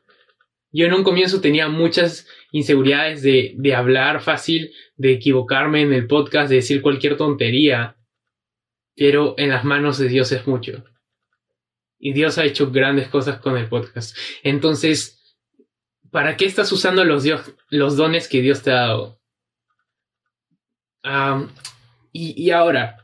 Yo 0.72 0.86
en 0.86 0.94
un 0.94 1.04
comienzo 1.04 1.42
tenía 1.42 1.70
muchas 1.70 2.28
inseguridades 2.52 3.24
de, 3.24 3.54
de 3.58 3.74
hablar 3.74 4.22
fácil, 4.22 4.74
de 4.96 5.14
equivocarme 5.14 5.82
en 5.82 5.92
el 5.92 6.08
podcast, 6.08 6.50
de 6.50 6.58
decir 6.58 6.82
cualquier 6.82 7.18
tontería, 7.18 7.98
pero 8.96 9.34
en 9.38 9.50
las 9.50 9.64
manos 9.64 9.98
de 9.98 10.10
Dios 10.10 10.32
es 10.32 10.46
mucho. 10.46 10.86
Y 11.98 12.14
Dios 12.14 12.38
ha 12.38 12.46
hecho 12.46 12.70
grandes 12.70 13.08
cosas 13.08 13.40
con 13.40 13.58
el 13.58 13.68
podcast. 13.68 14.16
Entonces, 14.44 15.17
¿para 16.12 16.38
qué 16.38 16.46
estás 16.46 16.72
usando 16.72 17.04
los, 17.04 17.26
los 17.70 17.98
dones 17.98 18.28
que 18.28 18.42
Dios 18.42 18.64
te 18.64 18.72
ha 18.72 18.76
dado? 18.76 19.18
y, 22.12 22.50
ahora, 22.50 22.98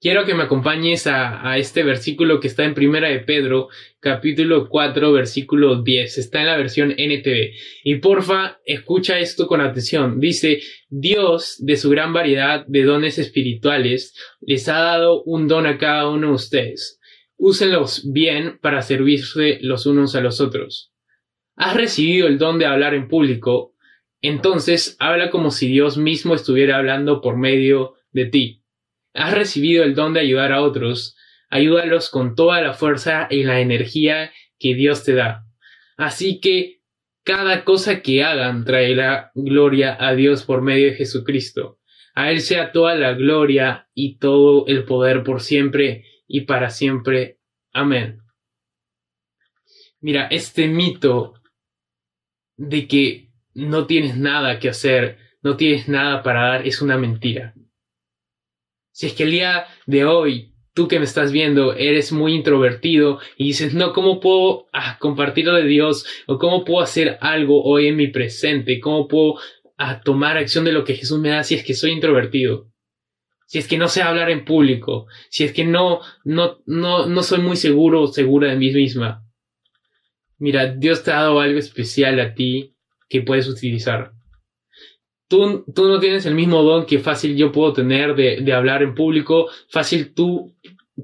quiero 0.00 0.24
que 0.24 0.34
me 0.34 0.42
acompañes 0.42 1.06
a, 1.06 1.56
este 1.58 1.84
versículo 1.84 2.40
que 2.40 2.48
está 2.48 2.64
en 2.64 2.74
Primera 2.74 3.08
de 3.08 3.20
Pedro, 3.20 3.68
capítulo 4.00 4.68
4, 4.68 5.12
versículo 5.12 5.82
10. 5.82 6.18
Está 6.18 6.40
en 6.40 6.46
la 6.46 6.56
versión 6.56 6.90
NTV. 6.90 7.52
Y 7.84 7.96
porfa, 7.96 8.58
escucha 8.64 9.20
esto 9.20 9.46
con 9.46 9.60
atención. 9.60 10.18
Dice, 10.18 10.60
Dios, 10.88 11.56
de 11.60 11.76
su 11.76 11.88
gran 11.90 12.12
variedad 12.12 12.66
de 12.66 12.82
dones 12.82 13.18
espirituales, 13.18 14.14
les 14.40 14.68
ha 14.68 14.80
dado 14.80 15.22
un 15.22 15.46
don 15.46 15.66
a 15.66 15.78
cada 15.78 16.08
uno 16.08 16.28
de 16.28 16.34
ustedes. 16.34 17.00
Úsenlos 17.36 18.10
bien 18.12 18.58
para 18.60 18.82
servirse 18.82 19.58
los 19.60 19.86
unos 19.86 20.16
a 20.16 20.20
los 20.20 20.40
otros. 20.40 20.93
Has 21.56 21.74
recibido 21.76 22.26
el 22.26 22.38
don 22.38 22.58
de 22.58 22.66
hablar 22.66 22.94
en 22.94 23.08
público, 23.08 23.74
entonces 24.20 24.96
habla 24.98 25.30
como 25.30 25.50
si 25.50 25.68
Dios 25.68 25.96
mismo 25.98 26.34
estuviera 26.34 26.78
hablando 26.78 27.20
por 27.20 27.36
medio 27.36 27.94
de 28.12 28.26
ti. 28.26 28.62
Has 29.12 29.34
recibido 29.34 29.84
el 29.84 29.94
don 29.94 30.14
de 30.14 30.20
ayudar 30.20 30.52
a 30.52 30.62
otros, 30.62 31.16
ayúdalos 31.50 32.10
con 32.10 32.34
toda 32.34 32.60
la 32.60 32.72
fuerza 32.72 33.28
y 33.30 33.44
la 33.44 33.60
energía 33.60 34.32
que 34.58 34.74
Dios 34.74 35.04
te 35.04 35.14
da. 35.14 35.44
Así 35.96 36.40
que 36.40 36.80
cada 37.22 37.64
cosa 37.64 38.02
que 38.02 38.24
hagan 38.24 38.64
traerá 38.64 39.30
gloria 39.34 39.96
a 39.98 40.14
Dios 40.14 40.42
por 40.42 40.62
medio 40.62 40.86
de 40.86 40.94
Jesucristo. 40.94 41.78
A 42.14 42.30
Él 42.30 42.40
sea 42.40 42.72
toda 42.72 42.94
la 42.96 43.12
gloria 43.12 43.88
y 43.94 44.18
todo 44.18 44.66
el 44.66 44.84
poder 44.84 45.22
por 45.22 45.40
siempre 45.40 46.04
y 46.26 46.42
para 46.42 46.70
siempre. 46.70 47.38
Amén. 47.72 48.22
Mira, 50.00 50.26
este 50.26 50.66
mito 50.66 51.34
de 52.56 52.86
que 52.86 53.30
no 53.54 53.86
tienes 53.86 54.16
nada 54.16 54.58
que 54.58 54.68
hacer, 54.68 55.18
no 55.42 55.56
tienes 55.56 55.88
nada 55.88 56.22
para 56.22 56.48
dar, 56.48 56.66
es 56.66 56.82
una 56.82 56.98
mentira. 56.98 57.54
Si 58.92 59.06
es 59.06 59.12
que 59.12 59.24
el 59.24 59.32
día 59.32 59.66
de 59.86 60.04
hoy, 60.04 60.54
tú 60.72 60.88
que 60.88 60.98
me 60.98 61.04
estás 61.04 61.32
viendo, 61.32 61.74
eres 61.74 62.12
muy 62.12 62.34
introvertido 62.34 63.18
y 63.36 63.46
dices, 63.46 63.74
no, 63.74 63.92
¿cómo 63.92 64.20
puedo 64.20 64.68
ah, 64.72 64.98
compartir 65.00 65.50
de 65.50 65.64
Dios? 65.64 66.06
¿O 66.26 66.38
cómo 66.38 66.64
puedo 66.64 66.82
hacer 66.82 67.18
algo 67.20 67.62
hoy 67.64 67.88
en 67.88 67.96
mi 67.96 68.08
presente? 68.08 68.80
¿Cómo 68.80 69.08
puedo 69.08 69.34
ah, 69.78 70.00
tomar 70.00 70.36
acción 70.36 70.64
de 70.64 70.72
lo 70.72 70.84
que 70.84 70.94
Jesús 70.94 71.18
me 71.18 71.30
da 71.30 71.42
si 71.42 71.54
es 71.54 71.64
que 71.64 71.74
soy 71.74 71.90
introvertido? 71.90 72.70
Si 73.46 73.58
es 73.58 73.68
que 73.68 73.78
no 73.78 73.88
sé 73.88 74.02
hablar 74.02 74.30
en 74.30 74.44
público, 74.44 75.06
si 75.28 75.44
es 75.44 75.52
que 75.52 75.64
no, 75.64 76.00
no, 76.24 76.58
no, 76.66 77.06
no 77.06 77.22
soy 77.22 77.40
muy 77.40 77.56
seguro 77.56 78.02
o 78.02 78.06
segura 78.06 78.48
de 78.48 78.56
mí 78.56 78.72
misma. 78.72 79.23
Mira, 80.38 80.74
Dios 80.74 81.02
te 81.02 81.12
ha 81.12 81.22
dado 81.22 81.40
algo 81.40 81.58
especial 81.58 82.20
a 82.20 82.34
ti 82.34 82.74
que 83.08 83.22
puedes 83.22 83.48
utilizar. 83.48 84.12
Tú, 85.28 85.64
tú, 85.74 85.88
no 85.88 86.00
tienes 86.00 86.26
el 86.26 86.34
mismo 86.34 86.62
don 86.62 86.86
que 86.86 86.98
fácil 86.98 87.36
yo 87.36 87.50
puedo 87.50 87.72
tener 87.72 88.14
de, 88.14 88.40
de 88.40 88.52
hablar 88.52 88.82
en 88.82 88.94
público. 88.94 89.48
Fácil 89.68 90.12
tú, 90.14 90.54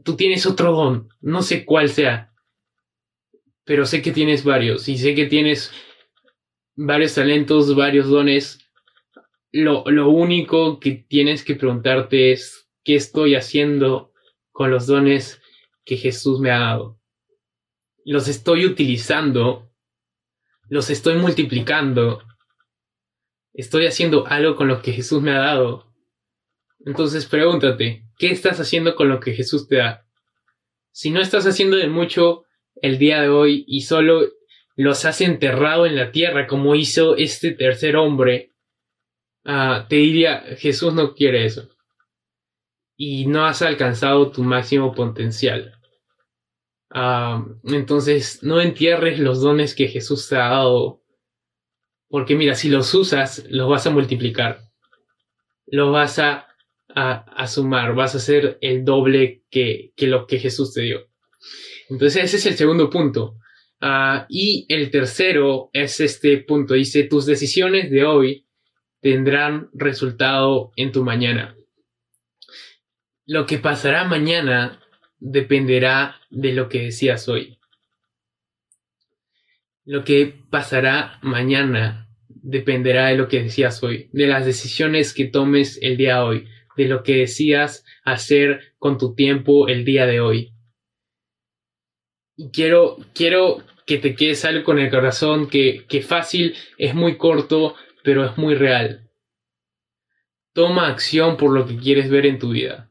tú 0.05 0.17
tienes 0.17 0.47
otro 0.47 0.73
don. 0.73 1.09
No 1.21 1.43
sé 1.43 1.65
cuál 1.65 1.89
sea. 1.89 2.33
Pero 3.65 3.87
sé 3.87 4.03
que 4.03 4.13
tienes 4.13 4.45
varios. 4.45 4.89
Y 4.89 4.99
sé 4.99 5.15
que 5.15 5.27
tienes 5.27 5.73
varios 6.77 7.15
talentos, 7.15 7.75
varios 7.75 8.09
dones. 8.09 8.59
Lo, 9.53 9.85
lo 9.87 10.11
único 10.11 10.79
que 10.81 11.05
tienes 11.09 11.45
que 11.45 11.57
preguntarte 11.57 12.33
es 12.33 12.69
qué 12.85 12.97
estoy 12.97 13.35
haciendo 13.35 14.13
con 14.53 14.71
los 14.71 14.87
dones 14.87 15.41
que 15.85 15.97
Jesús 15.97 16.41
me 16.41 16.51
ha 16.51 16.59
dado. 16.59 17.00
Los 18.11 18.27
estoy 18.27 18.67
utilizando 18.67 19.71
los 20.71 20.89
estoy 20.89 21.17
multiplicando. 21.17 22.23
Estoy 23.53 23.87
haciendo 23.87 24.27
algo 24.29 24.55
con 24.55 24.69
lo 24.69 24.81
que 24.81 24.93
Jesús 24.93 25.21
me 25.21 25.33
ha 25.33 25.41
dado. 25.41 25.93
Entonces 26.87 27.27
pregúntate, 27.27 28.05
¿qué 28.19 28.31
estás 28.31 28.61
haciendo 28.61 28.95
con 28.95 29.09
lo 29.09 29.19
que 29.19 29.33
Jesús 29.33 29.67
te 29.67 29.77
da? 29.77 30.07
Si 30.93 31.11
no 31.11 31.21
estás 31.21 31.45
haciendo 31.47 31.77
de 31.77 31.89
mucho 31.89 32.45
el 32.83 32.99
día 32.99 33.21
de 33.21 33.29
hoy 33.29 33.65
y 33.67 33.83
solo 33.83 34.29
los 34.77 35.05
has 35.05 35.21
enterrado 35.21 35.87
en 35.87 35.97
la 35.97 36.13
tierra 36.13 36.47
como 36.47 36.77
hizo 36.77 37.17
este 37.17 37.51
tercer 37.51 37.97
hombre, 37.97 38.53
ah, 39.45 39.87
te 39.89 39.97
diría, 39.97 40.45
Jesús 40.57 40.95
no 40.95 41.15
quiere 41.15 41.45
eso. 41.47 41.69
Y 42.97 43.27
no 43.27 43.45
has 43.45 43.61
alcanzado 43.63 44.31
tu 44.31 44.45
máximo 44.45 44.95
potencial. 44.95 45.80
Ah, 46.91 47.47
entonces, 47.65 48.43
no 48.43 48.61
entierres 48.61 49.19
los 49.21 49.41
dones 49.41 49.75
que 49.75 49.89
Jesús 49.89 50.29
te 50.29 50.37
ha 50.37 50.51
dado. 50.51 51.03
Porque 52.09 52.35
mira, 52.35 52.57
si 52.57 52.69
los 52.69 52.93
usas, 52.95 53.45
los 53.49 53.69
vas 53.69 53.87
a 53.87 53.91
multiplicar. 53.91 54.61
Los 55.67 55.93
vas 55.93 56.19
a, 56.19 56.49
a, 56.89 57.47
sumar. 57.47 57.95
Vas 57.95 58.15
a 58.15 58.19
hacer 58.19 58.59
el 58.61 58.85
doble 58.85 59.45
que, 59.51 59.93
que 59.97 60.09
lo 60.09 60.27
que 60.27 60.41
Jesús 60.41 60.75
te 60.75 60.83
dio. 60.83 61.09
Entonces 61.89 62.25
ese 62.25 62.37
es 62.37 62.47
el 62.47 62.55
segundo 62.55 62.91
punto. 62.91 63.37
Ah, 63.81 64.27
y 64.29 64.67
el 64.69 64.91
tercero 64.91 65.71
es 65.73 66.01
este 66.01 66.39
punto. 66.39 66.75
Dice, 66.75 67.05
tus 67.05 67.25
decisiones 67.27 67.91
de 67.91 68.05
hoy 68.05 68.47
tendrán 69.01 69.71
resultado 69.73 70.73
en 70.77 70.93
tu 70.93 71.05
mañana. 71.05 71.57
Lo 73.27 73.47
que 73.47 73.59
pasará 73.59 74.05
mañana 74.05 74.80
dependerá 75.21 76.17
de 76.31 76.53
lo 76.53 76.69
que 76.69 76.81
decías 76.81 77.29
hoy. 77.29 77.59
Lo 79.85 80.05
que 80.05 80.35
pasará 80.51 81.19
mañana 81.23 82.09
dependerá 82.29 83.09
de 83.09 83.17
lo 83.17 83.29
que 83.29 83.43
decías 83.43 83.83
hoy, 83.83 84.09
de 84.13 84.27
las 84.27 84.45
decisiones 84.45 85.15
que 85.15 85.27
tomes 85.27 85.79
el 85.83 85.97
día 85.97 86.17
de 86.17 86.23
hoy, 86.23 86.49
de 86.77 86.89
lo 86.89 87.03
que 87.03 87.17
decías 87.19 87.85
hacer 88.05 88.75
con 88.79 88.99
tu 88.99 89.15
tiempo 89.15 89.69
el 89.69 89.85
día 89.85 90.07
de 90.07 90.21
hoy. 90.21 90.55
Y 92.37 92.51
quiero, 92.51 92.97
quiero 93.15 93.63
que 93.87 93.99
te 93.99 94.15
quedes 94.15 94.45
algo 94.45 94.65
con 94.65 94.79
el 94.79 94.91
corazón, 94.91 95.49
que, 95.49 95.85
que 95.89 96.01
fácil 96.01 96.55
es 96.79 96.95
muy 96.95 97.17
corto, 97.19 97.75
pero 98.03 98.25
es 98.25 98.39
muy 98.39 98.55
real. 98.55 99.11
Toma 100.55 100.89
acción 100.89 101.37
por 101.37 101.53
lo 101.53 101.67
que 101.67 101.77
quieres 101.77 102.09
ver 102.09 102.27
en 102.27 102.39
tu 102.39 102.51
vida. 102.51 102.90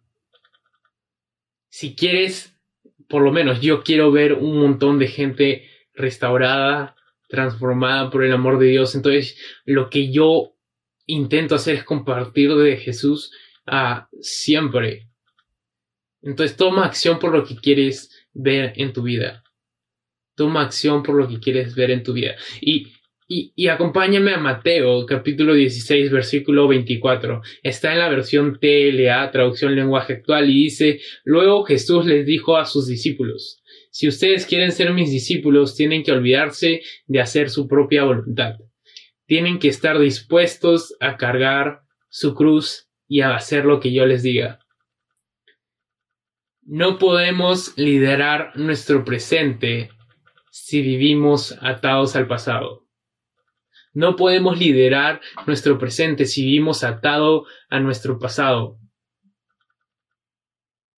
Si 1.69 1.95
quieres, 1.95 2.55
por 3.07 3.21
lo 3.21 3.31
menos 3.31 3.61
yo 3.61 3.83
quiero 3.83 4.11
ver 4.11 4.33
un 4.33 4.59
montón 4.59 4.99
de 4.99 5.07
gente 5.07 5.69
restaurada, 5.93 6.95
transformada 7.27 8.09
por 8.09 8.23
el 8.23 8.33
amor 8.33 8.59
de 8.59 8.67
Dios. 8.67 8.95
Entonces, 8.95 9.37
lo 9.65 9.89
que 9.89 10.11
yo 10.11 10.55
intento 11.05 11.55
hacer 11.55 11.75
es 11.75 11.83
compartir 11.83 12.53
de 12.55 12.77
Jesús 12.77 13.31
a 13.65 14.09
siempre. 14.19 15.09
Entonces, 16.21 16.57
toma 16.57 16.85
acción 16.85 17.19
por 17.19 17.31
lo 17.31 17.45
que 17.45 17.55
quieres 17.55 18.27
ver 18.33 18.73
en 18.75 18.93
tu 18.93 19.03
vida. 19.03 19.43
Toma 20.35 20.63
acción 20.63 21.03
por 21.03 21.15
lo 21.15 21.27
que 21.27 21.39
quieres 21.39 21.75
ver 21.75 21.91
en 21.91 22.03
tu 22.03 22.13
vida. 22.13 22.35
Y 22.61 22.93
y, 23.31 23.67
acompáñame 23.67 24.33
a 24.33 24.39
Mateo, 24.39 25.05
capítulo 25.05 25.53
16, 25.53 26.09
versículo 26.09 26.67
24. 26.67 27.43
Está 27.61 27.91
en 27.93 27.99
la 27.99 28.09
versión 28.09 28.59
TLA, 28.59 29.29
traducción 29.29 29.75
lenguaje 29.75 30.13
actual, 30.13 30.49
y 30.49 30.63
dice, 30.63 30.99
luego 31.23 31.63
Jesús 31.63 32.07
les 32.07 32.25
dijo 32.25 32.57
a 32.57 32.65
sus 32.65 32.87
discípulos, 32.87 33.61
si 33.91 34.07
ustedes 34.07 34.47
quieren 34.47 34.71
ser 34.71 34.91
mis 34.93 35.11
discípulos, 35.11 35.75
tienen 35.75 36.01
que 36.01 36.11
olvidarse 36.11 36.81
de 37.05 37.21
hacer 37.21 37.51
su 37.51 37.67
propia 37.67 38.03
voluntad. 38.03 38.55
Tienen 39.27 39.59
que 39.59 39.67
estar 39.67 39.99
dispuestos 39.99 40.95
a 40.99 41.15
cargar 41.17 41.81
su 42.09 42.33
cruz 42.33 42.89
y 43.07 43.21
a 43.21 43.35
hacer 43.35 43.63
lo 43.63 43.79
que 43.79 43.93
yo 43.93 44.07
les 44.07 44.23
diga. 44.23 44.59
No 46.63 46.97
podemos 46.97 47.77
liderar 47.77 48.53
nuestro 48.55 49.05
presente 49.05 49.91
si 50.49 50.81
vivimos 50.81 51.55
atados 51.61 52.15
al 52.15 52.25
pasado. 52.25 52.88
No 53.93 54.15
podemos 54.15 54.59
liderar 54.59 55.19
nuestro 55.47 55.79
presente 55.79 56.25
si 56.25 56.43
vivimos 56.45 56.83
atado 56.83 57.45
a 57.69 57.79
nuestro 57.79 58.19
pasado. 58.19 58.77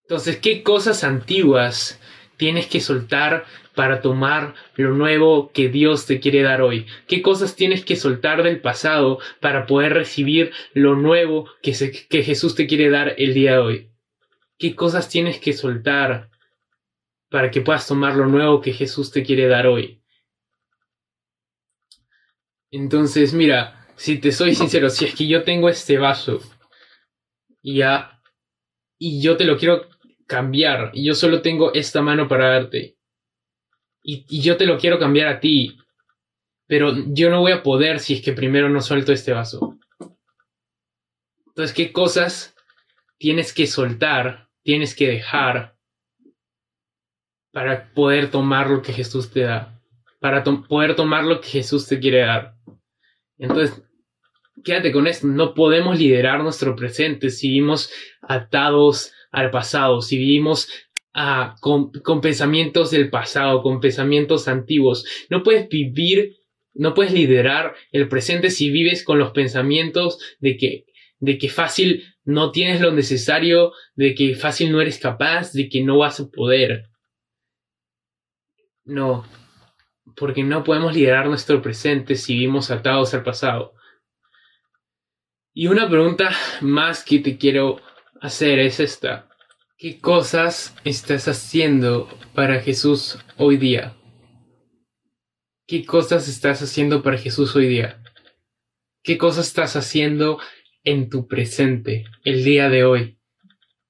Entonces, 0.03 0.37
¿qué 0.37 0.61
cosas 0.61 1.05
antiguas 1.05 1.99
tienes 2.35 2.67
que 2.67 2.81
soltar 2.81 3.45
para 3.75 4.01
tomar 4.01 4.55
lo 4.75 4.89
nuevo 4.91 5.51
que 5.53 5.69
Dios 5.69 6.05
te 6.05 6.19
quiere 6.19 6.41
dar 6.41 6.61
hoy? 6.61 6.85
¿Qué 7.07 7.21
cosas 7.21 7.55
tienes 7.55 7.85
que 7.85 7.95
soltar 7.95 8.43
del 8.43 8.59
pasado 8.59 9.19
para 9.39 9.65
poder 9.65 9.93
recibir 9.93 10.51
lo 10.73 10.95
nuevo 10.95 11.49
que, 11.61 11.73
que 12.09 12.23
Jesús 12.23 12.55
te 12.55 12.67
quiere 12.67 12.89
dar 12.89 13.15
el 13.17 13.33
día 13.33 13.53
de 13.53 13.57
hoy? 13.59 13.91
¿Qué 14.57 14.75
cosas 14.75 15.07
tienes 15.07 15.39
que 15.39 15.53
soltar 15.53 16.29
para 17.29 17.49
que 17.49 17.61
puedas 17.61 17.87
tomar 17.87 18.15
lo 18.15 18.25
nuevo 18.25 18.59
que 18.59 18.73
Jesús 18.73 19.11
te 19.11 19.23
quiere 19.23 19.47
dar 19.47 19.65
hoy? 19.65 20.00
Entonces, 22.71 23.33
mira, 23.33 23.85
si 23.95 24.17
te 24.17 24.31
soy 24.31 24.55
sincero, 24.55 24.89
si 24.89 25.05
es 25.05 25.13
que 25.13 25.27
yo 25.27 25.43
tengo 25.43 25.69
este 25.69 25.97
vaso 25.97 26.39
y 27.61 27.77
ya 27.77 28.21
y 28.97 29.21
yo 29.21 29.35
te 29.35 29.45
lo 29.45 29.57
quiero 29.57 29.89
cambiar 30.25 30.91
y 30.93 31.05
yo 31.05 31.13
solo 31.13 31.41
tengo 31.41 31.73
esta 31.73 32.01
mano 32.01 32.27
para 32.27 32.49
darte 32.49 32.97
y, 34.01 34.25
y 34.29 34.41
yo 34.41 34.57
te 34.57 34.65
lo 34.65 34.77
quiero 34.77 34.97
cambiar 34.97 35.27
a 35.27 35.39
ti, 35.39 35.77
pero 36.65 36.93
yo 37.07 37.29
no 37.29 37.41
voy 37.41 37.51
a 37.51 37.61
poder 37.61 37.99
si 37.99 38.13
es 38.13 38.21
que 38.21 38.31
primero 38.31 38.69
no 38.69 38.81
suelto 38.81 39.11
este 39.11 39.33
vaso. 39.33 39.77
Entonces, 41.47 41.75
¿qué 41.75 41.91
cosas 41.91 42.55
tienes 43.17 43.53
que 43.53 43.67
soltar, 43.67 44.49
tienes 44.63 44.95
que 44.95 45.07
dejar 45.07 45.75
para 47.51 47.93
poder 47.93 48.31
tomar 48.31 48.69
lo 48.69 48.81
que 48.81 48.93
Jesús 48.93 49.29
te 49.29 49.41
da? 49.41 49.80
Para 50.21 50.43
poder 50.45 50.95
tomar 50.95 51.25
lo 51.25 51.41
que 51.41 51.49
Jesús 51.49 51.85
te 51.87 51.99
quiere 51.99 52.19
dar. 52.19 52.53
Entonces, 53.37 53.83
quédate 54.63 54.91
con 54.91 55.07
esto, 55.07 55.27
no 55.27 55.53
podemos 55.53 55.97
liderar 55.99 56.41
nuestro 56.41 56.75
presente 56.75 57.29
si 57.29 57.49
vivimos 57.49 57.91
atados 58.21 59.11
al 59.31 59.49
pasado, 59.49 60.01
si 60.01 60.17
vivimos 60.17 60.69
ah, 61.13 61.55
con, 61.59 61.91
pensamientos 62.21 62.91
del 62.91 63.09
pasado, 63.09 63.61
con 63.61 63.79
pensamientos 63.79 64.47
antiguos. 64.47 65.05
No 65.29 65.43
puedes 65.43 65.67
vivir, 65.69 66.37
no 66.73 66.93
puedes 66.93 67.13
liderar 67.13 67.73
el 67.91 68.07
presente 68.07 68.49
si 68.49 68.69
vives 68.69 69.03
con 69.03 69.19
los 69.19 69.31
pensamientos 69.31 70.19
de 70.39 70.57
que, 70.57 70.85
de 71.19 71.37
que 71.37 71.49
fácil 71.49 72.03
no 72.23 72.51
tienes 72.51 72.81
lo 72.81 72.91
necesario, 72.91 73.73
de 73.95 74.13
que 74.13 74.35
fácil 74.35 74.71
no 74.71 74.81
eres 74.81 74.99
capaz, 74.99 75.53
de 75.53 75.67
que 75.69 75.81
no 75.81 75.97
vas 75.97 76.19
a 76.19 76.29
poder. 76.29 76.89
No, 78.83 79.25
porque 80.15 80.43
no 80.43 80.63
podemos 80.63 80.93
liderar 80.93 81.27
nuestro 81.27 81.61
presente 81.61 82.15
si 82.15 82.33
vivimos 82.33 82.71
atados 82.71 83.13
al 83.13 83.23
pasado. 83.23 83.73
Y 85.53 85.67
una 85.67 85.89
pregunta 85.89 86.31
más 86.61 87.03
que 87.03 87.19
te 87.19 87.37
quiero 87.37 87.81
hacer 88.21 88.59
es 88.59 88.79
esta. 88.79 89.27
¿Qué 89.77 89.99
cosas 89.99 90.75
estás 90.83 91.27
haciendo 91.27 92.07
para 92.33 92.61
Jesús 92.61 93.17
hoy 93.37 93.57
día? 93.57 93.95
¿Qué 95.67 95.85
cosas 95.85 96.27
estás 96.27 96.61
haciendo 96.61 97.01
para 97.01 97.17
Jesús 97.17 97.55
hoy 97.55 97.67
día? 97.67 98.03
¿Qué 99.03 99.17
cosas 99.17 99.47
estás 99.47 99.75
haciendo 99.75 100.39
en 100.83 101.09
tu 101.09 101.27
presente, 101.27 102.05
el 102.23 102.43
día 102.43 102.69
de 102.69 102.83
hoy? 102.83 103.17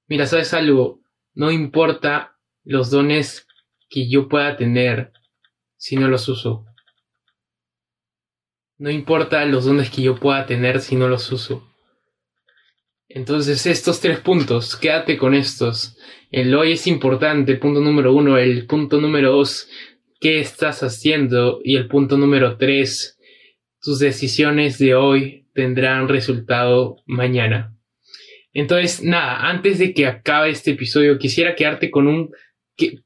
Mira, 0.08 0.26
¿sabes 0.26 0.54
algo? 0.54 1.00
No 1.34 1.50
importa 1.50 2.38
los 2.64 2.90
dones 2.90 3.46
que 3.88 4.08
yo 4.08 4.28
pueda 4.28 4.56
tener, 4.56 5.12
si 5.82 5.96
no 5.96 6.06
los 6.06 6.28
uso. 6.28 6.64
No 8.78 8.88
importa 8.88 9.44
los 9.46 9.64
dones 9.64 9.90
que 9.90 10.02
yo 10.02 10.14
pueda 10.14 10.46
tener 10.46 10.80
si 10.80 10.94
no 10.94 11.08
los 11.08 11.32
uso. 11.32 11.68
Entonces 13.08 13.66
estos 13.66 14.00
tres 14.00 14.20
puntos, 14.20 14.76
quédate 14.76 15.18
con 15.18 15.34
estos. 15.34 15.98
El 16.30 16.54
hoy 16.54 16.72
es 16.72 16.86
importante, 16.86 17.56
punto 17.56 17.80
número 17.80 18.14
uno. 18.14 18.38
El 18.38 18.64
punto 18.66 19.00
número 19.00 19.32
dos, 19.32 19.68
¿qué 20.20 20.38
estás 20.38 20.84
haciendo? 20.84 21.60
Y 21.64 21.74
el 21.74 21.88
punto 21.88 22.16
número 22.16 22.56
tres, 22.58 23.18
tus 23.80 23.98
decisiones 23.98 24.78
de 24.78 24.94
hoy 24.94 25.48
tendrán 25.52 26.08
resultado 26.08 27.02
mañana. 27.06 27.76
Entonces, 28.52 29.02
nada, 29.02 29.48
antes 29.50 29.80
de 29.80 29.92
que 29.94 30.06
acabe 30.06 30.50
este 30.50 30.70
episodio, 30.70 31.18
quisiera 31.18 31.56
quedarte 31.56 31.90
con 31.90 32.06
un... 32.06 32.30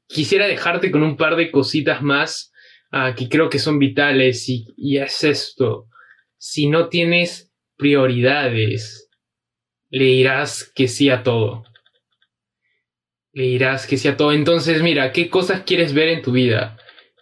quisiera 0.05 0.45
dejarte 0.45 0.91
con 0.91 1.01
un 1.01 1.17
par 1.17 1.37
de 1.37 1.49
cositas 1.49 2.03
más 2.03 2.53
Ah, 2.99 3.13
que 3.15 3.29
creo 3.29 3.47
que 3.47 3.59
son 3.59 3.77
vitales 3.77 4.49
y, 4.49 4.97
es 4.97 5.23
esto. 5.23 5.87
Si 6.39 6.67
no 6.67 6.89
tienes 6.89 7.53
prioridades, 7.75 9.07
le 9.91 10.05
dirás 10.05 10.71
que 10.73 10.87
sí 10.87 11.11
a 11.11 11.21
todo. 11.21 11.63
Le 13.33 13.43
dirás 13.43 13.85
que 13.85 13.97
sí 13.97 14.07
a 14.07 14.17
todo. 14.17 14.31
Entonces, 14.31 14.81
mira, 14.81 15.11
¿qué 15.11 15.29
cosas 15.29 15.61
quieres 15.61 15.93
ver 15.93 16.07
en 16.07 16.23
tu 16.23 16.31
vida? 16.31 16.79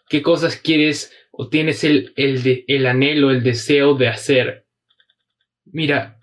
¿Qué 0.08 0.22
cosas 0.22 0.56
quieres 0.56 1.12
o 1.30 1.50
tienes 1.50 1.84
el, 1.84 2.14
el, 2.16 2.64
el 2.70 2.86
anhelo, 2.86 3.30
el 3.30 3.44
deseo 3.44 3.96
de 3.96 4.08
hacer? 4.08 4.66
Mira, 5.66 6.22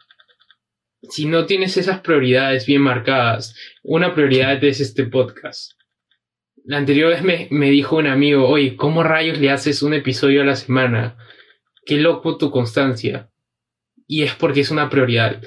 si 1.11 1.27
no 1.27 1.45
tienes 1.45 1.77
esas 1.77 2.01
prioridades 2.01 2.65
bien 2.65 2.81
marcadas, 2.81 3.55
una 3.83 4.15
prioridad 4.15 4.65
es 4.65 4.81
este 4.81 5.05
podcast. 5.05 5.73
La 6.65 6.79
anterior 6.79 7.11
vez 7.11 7.23
me, 7.23 7.49
me 7.51 7.71
dijo 7.71 7.97
un 7.97 8.07
amigo, 8.07 8.49
oye, 8.49 8.77
¿cómo 8.77 9.03
rayos 9.03 9.39
le 9.39 9.51
haces 9.51 9.83
un 9.83 9.95
episodio 9.95 10.43
a 10.43 10.45
la 10.45 10.57
semana? 10.57 11.17
Qué 11.85 11.97
loco 11.97 12.39
tu 12.39 12.51
constancia. 12.51 13.31
Y 14.07 14.23
es 14.23 14.35
porque 14.35 14.61
es 14.61 14.71
una 14.71 14.89
prioridad. 14.89 15.43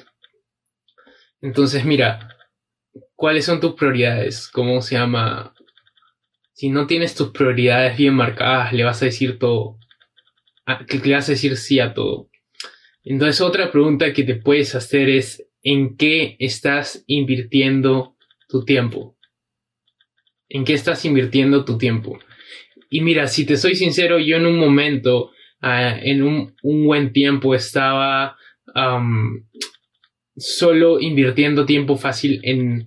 Entonces, 1.40 1.84
mira, 1.84 2.36
¿cuáles 3.14 3.44
son 3.44 3.60
tus 3.60 3.74
prioridades? 3.74 4.48
¿Cómo 4.48 4.82
se 4.82 4.96
llama? 4.96 5.54
Si 6.52 6.68
no 6.68 6.86
tienes 6.86 7.14
tus 7.14 7.30
prioridades 7.30 7.96
bien 7.96 8.14
marcadas, 8.14 8.72
le 8.72 8.84
vas 8.84 9.00
a 9.02 9.06
decir 9.06 9.38
todo. 9.38 9.78
que 10.86 10.98
le 10.98 11.14
vas 11.14 11.28
a 11.28 11.32
decir 11.32 11.56
sí 11.56 11.80
a 11.80 11.94
todo. 11.94 12.28
Entonces 13.04 13.40
otra 13.40 13.70
pregunta 13.70 14.12
que 14.12 14.24
te 14.24 14.34
puedes 14.34 14.74
hacer 14.74 15.08
es 15.08 15.46
¿en 15.62 15.96
qué 15.96 16.36
estás 16.40 17.04
invirtiendo 17.06 18.16
tu 18.48 18.64
tiempo? 18.64 19.15
¿En 20.48 20.64
qué 20.64 20.74
estás 20.74 21.04
invirtiendo 21.04 21.64
tu 21.64 21.78
tiempo? 21.78 22.18
Y 22.88 23.00
mira, 23.00 23.26
si 23.26 23.44
te 23.44 23.56
soy 23.56 23.74
sincero, 23.74 24.18
yo 24.18 24.36
en 24.36 24.46
un 24.46 24.58
momento, 24.58 25.32
ah, 25.60 25.96
en 26.00 26.22
un, 26.22 26.54
buen 26.62 27.12
tiempo, 27.12 27.54
estaba 27.54 28.36
solo 30.36 31.00
invirtiendo 31.00 31.64
tiempo 31.64 31.96
fácil 31.96 32.40
en, 32.42 32.86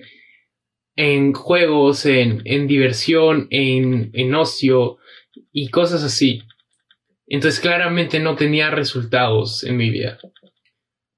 en 0.95 1.33
juegos, 1.33 2.05
en, 2.05 2.41
en 2.45 2.67
diversión, 2.67 3.47
en, 3.49 4.11
en 4.13 4.35
ocio 4.35 4.97
y 5.51 5.69
cosas 5.69 6.03
así. 6.03 6.43
Entonces 7.27 7.59
claramente 7.59 8.19
no 8.19 8.35
tenía 8.35 8.69
resultados 8.69 9.63
en 9.63 9.77
mi 9.77 9.89
vida. 9.89 10.19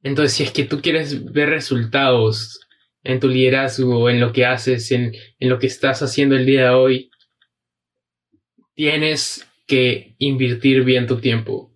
Entonces 0.04 0.34
si 0.36 0.44
es 0.44 0.52
que 0.52 0.64
tú 0.64 0.82
quieres 0.82 1.32
ver 1.32 1.50
resultados 1.50 2.62
en 3.04 3.20
tu 3.20 3.28
liderazgo, 3.28 4.10
en 4.10 4.20
lo 4.20 4.32
que 4.32 4.46
haces, 4.46 4.92
en, 4.92 5.14
en 5.40 5.50
lo 5.50 5.60
que 5.60 5.68
estás 5.68 6.02
haciendo 6.02 6.36
el 6.36 6.46
día 6.46 6.66
de 6.66 6.70
hoy, 6.70 7.12
tienes 8.76 9.48
que 9.68 10.16
invertir 10.18 10.84
bien 10.84 11.08
tu 11.08 11.18
tiempo. 11.18 11.72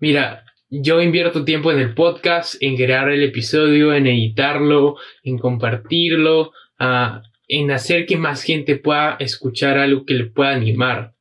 Mira, 0.00 0.44
yo 0.68 1.00
invierto 1.00 1.44
tiempo 1.44 1.70
en 1.70 1.78
el 1.78 1.94
podcast, 1.94 2.56
en 2.60 2.76
crear 2.76 3.08
el 3.10 3.22
episodio, 3.22 3.94
en 3.94 4.06
editarlo, 4.06 4.96
en 5.22 5.38
compartirlo, 5.38 6.52
ah, 6.78 7.22
en 7.48 7.70
hacer 7.70 8.06
que 8.06 8.16
más 8.16 8.42
gente 8.42 8.76
pueda 8.76 9.16
escuchar 9.20 9.78
algo 9.78 10.04
que 10.04 10.14
le 10.14 10.24
pueda 10.26 10.50
animar. 10.50 11.14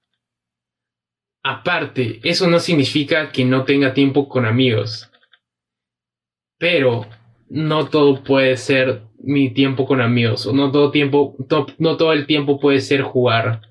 Aparte, 1.43 2.19
eso 2.23 2.47
no 2.47 2.59
significa 2.59 3.31
que 3.31 3.43
no 3.45 3.65
tenga 3.65 3.93
tiempo 3.93 4.29
con 4.29 4.45
amigos. 4.45 5.11
Pero 6.57 7.05
no 7.49 7.89
todo 7.89 8.23
puede 8.23 8.55
ser 8.57 9.01
mi 9.23 9.53
tiempo 9.53 9.85
con 9.85 10.01
amigos. 10.01 10.45
O 10.45 10.53
no 10.53 10.71
todo 10.71 10.91
tiempo, 10.91 11.35
no 11.79 11.97
todo 11.97 12.13
el 12.13 12.27
tiempo 12.27 12.59
puede 12.59 12.79
ser 12.79 13.01
jugar. 13.01 13.61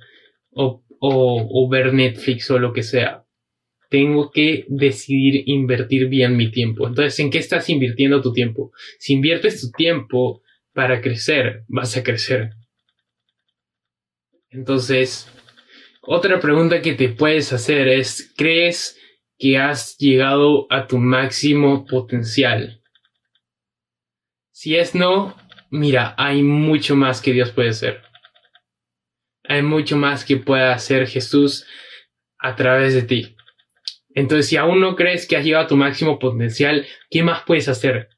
O, 0.50 0.82
o 1.04 1.68
ver 1.68 1.92
Netflix 1.92 2.50
o 2.50 2.58
lo 2.58 2.72
que 2.72 2.82
sea. 2.82 3.24
Tengo 3.88 4.30
que 4.30 4.64
decidir 4.68 5.44
invertir 5.46 6.08
bien 6.08 6.36
mi 6.36 6.50
tiempo. 6.50 6.86
Entonces, 6.86 7.18
¿en 7.20 7.30
qué 7.30 7.38
estás 7.38 7.68
invirtiendo 7.68 8.20
tu 8.22 8.32
tiempo? 8.32 8.72
Si 8.98 9.12
inviertes 9.12 9.60
tu 9.60 9.70
tiempo 9.70 10.42
para 10.72 11.00
crecer, 11.00 11.64
vas 11.68 11.96
a 11.96 12.02
crecer. 12.02 12.52
Entonces, 14.50 15.28
otra 16.02 16.40
pregunta 16.40 16.82
que 16.82 16.94
te 16.94 17.08
puedes 17.08 17.52
hacer 17.52 17.88
es, 17.88 18.32
¿crees 18.36 18.98
que 19.38 19.56
has 19.56 19.96
llegado 19.98 20.66
a 20.70 20.86
tu 20.86 20.98
máximo 20.98 21.86
potencial? 21.86 22.82
Si 24.50 24.76
es 24.76 24.94
no, 24.94 25.34
mira, 25.72 26.14
hay 26.16 26.44
mucho 26.44 26.94
más 26.94 27.20
que 27.20 27.32
Dios 27.32 27.50
puede 27.50 27.70
hacer. 27.70 28.02
Hay 29.48 29.62
mucho 29.62 29.96
más 29.96 30.24
que 30.24 30.36
pueda 30.36 30.72
hacer 30.72 31.08
Jesús 31.08 31.66
a 32.38 32.54
través 32.54 32.94
de 32.94 33.02
ti. 33.02 33.36
Entonces, 34.14 34.48
si 34.48 34.56
aún 34.56 34.80
no 34.80 34.94
crees 34.94 35.26
que 35.26 35.36
has 35.36 35.44
llegado 35.44 35.64
a 35.64 35.68
tu 35.68 35.76
máximo 35.76 36.20
potencial, 36.20 36.86
¿qué 37.10 37.24
más 37.24 37.42
puedes 37.44 37.68
hacer? 37.68 38.10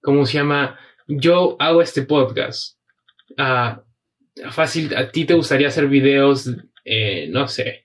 ¿Cómo 0.00 0.26
se 0.26 0.38
llama? 0.38 0.80
Yo 1.06 1.56
hago 1.60 1.80
este 1.80 2.02
podcast. 2.02 2.78
Ah, 3.38 3.84
fácil, 4.50 4.96
a 4.96 5.10
ti 5.12 5.24
te 5.24 5.34
gustaría 5.34 5.68
hacer 5.68 5.86
videos 5.86 6.50
eh, 6.84 7.28
no 7.28 7.48
sé, 7.48 7.84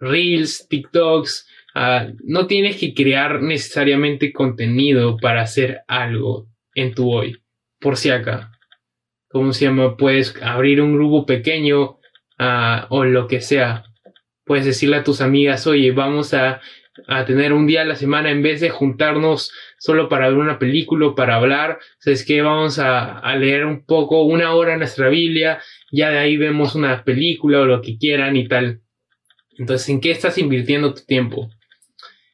reels, 0.00 0.68
TikToks. 0.68 1.48
Ah, 1.74 2.08
no 2.24 2.46
tienes 2.46 2.76
que 2.78 2.94
crear 2.94 3.42
necesariamente 3.42 4.32
contenido 4.32 5.16
para 5.18 5.42
hacer 5.42 5.80
algo 5.86 6.48
en 6.74 6.94
tu 6.94 7.12
hoy. 7.12 7.36
Por 7.86 7.96
si 7.96 8.10
acá. 8.10 8.50
¿Cómo 9.28 9.52
se 9.52 9.66
llama? 9.66 9.96
Puedes 9.96 10.34
abrir 10.42 10.80
un 10.80 10.94
grupo 10.94 11.24
pequeño 11.24 12.00
ah, 12.36 12.88
o 12.90 13.04
lo 13.04 13.28
que 13.28 13.40
sea. 13.40 13.84
Puedes 14.44 14.64
decirle 14.64 14.96
a 14.96 15.04
tus 15.04 15.20
amigas, 15.20 15.68
oye, 15.68 15.92
vamos 15.92 16.34
a, 16.34 16.60
a 17.06 17.24
tener 17.26 17.52
un 17.52 17.68
día 17.68 17.82
a 17.82 17.84
la 17.84 17.94
semana 17.94 18.32
en 18.32 18.42
vez 18.42 18.60
de 18.60 18.70
juntarnos 18.70 19.52
solo 19.78 20.08
para 20.08 20.28
ver 20.28 20.36
una 20.36 20.58
película 20.58 21.06
o 21.06 21.14
para 21.14 21.36
hablar. 21.36 21.78
Es 22.04 22.26
que 22.26 22.42
vamos 22.42 22.80
a, 22.80 23.20
a, 23.20 23.36
leer 23.36 23.64
un 23.64 23.86
poco, 23.86 24.24
una 24.24 24.52
hora 24.52 24.76
nuestra 24.76 25.08
Biblia, 25.08 25.62
ya 25.92 26.10
de 26.10 26.18
ahí 26.18 26.36
vemos 26.36 26.74
una 26.74 27.04
película 27.04 27.60
o 27.60 27.66
lo 27.66 27.82
que 27.82 27.98
quieran 27.98 28.34
y 28.34 28.48
tal. 28.48 28.80
Entonces, 29.58 29.88
¿en 29.90 30.00
qué 30.00 30.10
estás 30.10 30.38
invirtiendo 30.38 30.92
tu 30.92 31.04
tiempo? 31.04 31.50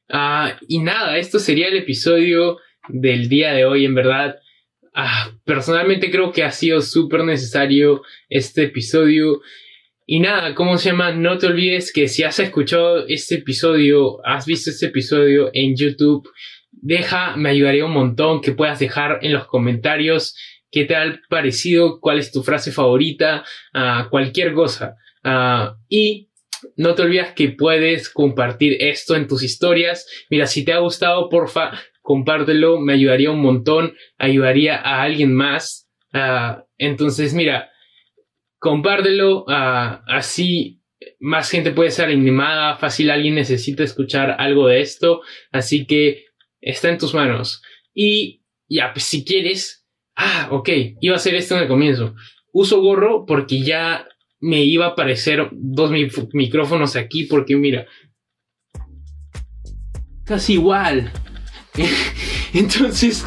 Ah, 0.08 0.56
y 0.66 0.78
nada, 0.78 1.18
esto 1.18 1.38
sería 1.38 1.68
el 1.68 1.76
episodio 1.76 2.56
del 2.88 3.28
día 3.28 3.52
de 3.52 3.66
hoy, 3.66 3.84
en 3.84 3.94
verdad. 3.94 4.38
Ah, 4.94 5.30
personalmente 5.44 6.10
creo 6.10 6.32
que 6.32 6.44
ha 6.44 6.50
sido 6.50 6.80
súper 6.82 7.24
necesario 7.24 8.02
este 8.28 8.64
episodio. 8.64 9.40
Y 10.06 10.20
nada, 10.20 10.54
¿cómo 10.54 10.76
se 10.76 10.90
llama? 10.90 11.12
No 11.12 11.38
te 11.38 11.46
olvides 11.46 11.92
que 11.92 12.08
si 12.08 12.24
has 12.24 12.38
escuchado 12.38 13.06
este 13.06 13.36
episodio, 13.36 14.24
has 14.26 14.44
visto 14.44 14.70
este 14.70 14.86
episodio 14.86 15.50
en 15.54 15.76
YouTube, 15.76 16.28
deja, 16.70 17.36
me 17.36 17.50
ayudaría 17.50 17.86
un 17.86 17.92
montón 17.92 18.40
que 18.40 18.52
puedas 18.52 18.80
dejar 18.80 19.20
en 19.22 19.32
los 19.32 19.46
comentarios 19.46 20.36
qué 20.70 20.84
te 20.84 20.96
ha 20.96 21.20
parecido, 21.28 22.00
cuál 22.00 22.18
es 22.18 22.32
tu 22.32 22.42
frase 22.42 22.72
favorita, 22.72 23.44
uh, 23.74 24.08
cualquier 24.10 24.52
cosa. 24.52 24.96
Uh, 25.24 25.76
y 25.88 26.30
no 26.76 26.94
te 26.94 27.02
olvides 27.02 27.32
que 27.32 27.50
puedes 27.50 28.08
compartir 28.08 28.76
esto 28.80 29.14
en 29.14 29.28
tus 29.28 29.42
historias. 29.42 30.06
Mira, 30.30 30.46
si 30.46 30.64
te 30.64 30.72
ha 30.72 30.78
gustado, 30.78 31.28
porfa, 31.28 31.72
compártelo, 32.02 32.80
me 32.80 32.92
ayudaría 32.92 33.30
un 33.30 33.40
montón, 33.40 33.94
ayudaría 34.18 34.76
a 34.76 35.02
alguien 35.02 35.34
más. 35.34 35.88
Uh, 36.12 36.62
entonces, 36.76 37.32
mira, 37.32 37.70
compártelo, 38.58 39.46
así 39.48 40.82
más 41.18 41.50
gente 41.50 41.72
puede 41.72 41.90
ser 41.90 42.08
animada, 42.08 42.76
fácil 42.76 43.10
alguien 43.10 43.34
necesita 43.34 43.82
escuchar 43.82 44.36
algo 44.38 44.66
de 44.68 44.80
esto, 44.80 45.22
así 45.50 45.86
que 45.86 46.26
está 46.60 46.88
en 46.90 46.98
tus 46.98 47.14
manos. 47.14 47.62
Y 47.94 48.42
ya, 48.68 48.92
pues 48.92 49.04
si 49.04 49.24
quieres, 49.24 49.86
ah, 50.16 50.48
ok, 50.50 50.68
iba 51.00 51.14
a 51.14 51.16
hacer 51.16 51.34
esto 51.34 51.56
en 51.56 51.62
el 51.62 51.68
comienzo. 51.68 52.14
Uso 52.52 52.80
gorro 52.80 53.24
porque 53.26 53.62
ya 53.62 54.06
me 54.40 54.64
iba 54.64 54.86
a 54.86 54.90
aparecer 54.90 55.48
dos 55.52 55.90
micrófonos 56.32 56.96
aquí 56.96 57.24
porque 57.24 57.56
mira, 57.56 57.86
casi 60.24 60.54
igual. 60.54 61.12
Entonces, 62.54 63.24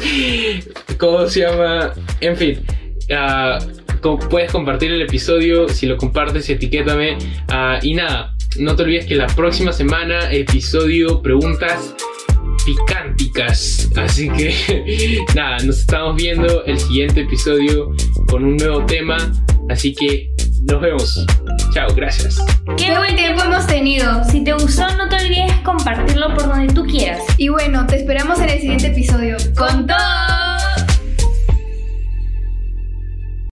¿cómo 0.98 1.28
se 1.28 1.40
llama? 1.40 1.92
En 2.20 2.36
fin, 2.36 2.64
uh, 3.10 4.18
puedes 4.30 4.52
compartir 4.52 4.92
el 4.92 5.02
episodio, 5.02 5.68
si 5.68 5.86
lo 5.86 5.96
compartes, 5.96 6.48
etiquétame. 6.48 7.16
Uh, 7.50 7.78
y 7.82 7.94
nada, 7.94 8.36
no 8.58 8.76
te 8.76 8.84
olvides 8.84 9.06
que 9.06 9.16
la 9.16 9.26
próxima 9.26 9.72
semana, 9.72 10.32
episodio, 10.32 11.22
preguntas 11.22 11.94
picánticas. 12.64 13.90
Así 13.96 14.28
que 14.30 15.24
nada, 15.34 15.58
nos 15.64 15.80
estamos 15.80 16.16
viendo 16.16 16.64
el 16.64 16.78
siguiente 16.78 17.22
episodio 17.22 17.92
con 18.28 18.44
un 18.44 18.56
nuevo 18.56 18.84
tema. 18.86 19.16
Así 19.68 19.94
que 19.94 20.30
nos 20.66 20.80
vemos. 20.80 21.26
Chao, 21.76 21.94
gracias. 21.94 22.42
Qué 22.78 22.96
buen 22.96 23.14
tiempo 23.16 23.42
hemos 23.42 23.66
tenido. 23.66 24.24
Si 24.24 24.42
te 24.42 24.54
gustó, 24.54 24.88
no 24.96 25.10
te 25.10 25.16
olvides 25.16 25.52
compartirlo 25.62 26.32
por 26.32 26.48
donde 26.48 26.72
tú 26.72 26.86
quieras. 26.86 27.22
Y 27.36 27.48
bueno, 27.48 27.86
te 27.86 27.96
esperamos 27.96 28.40
en 28.40 28.48
el 28.48 28.60
siguiente 28.60 28.86
episodio. 28.86 29.36
¡Con 29.54 29.86
todo! 29.86 30.75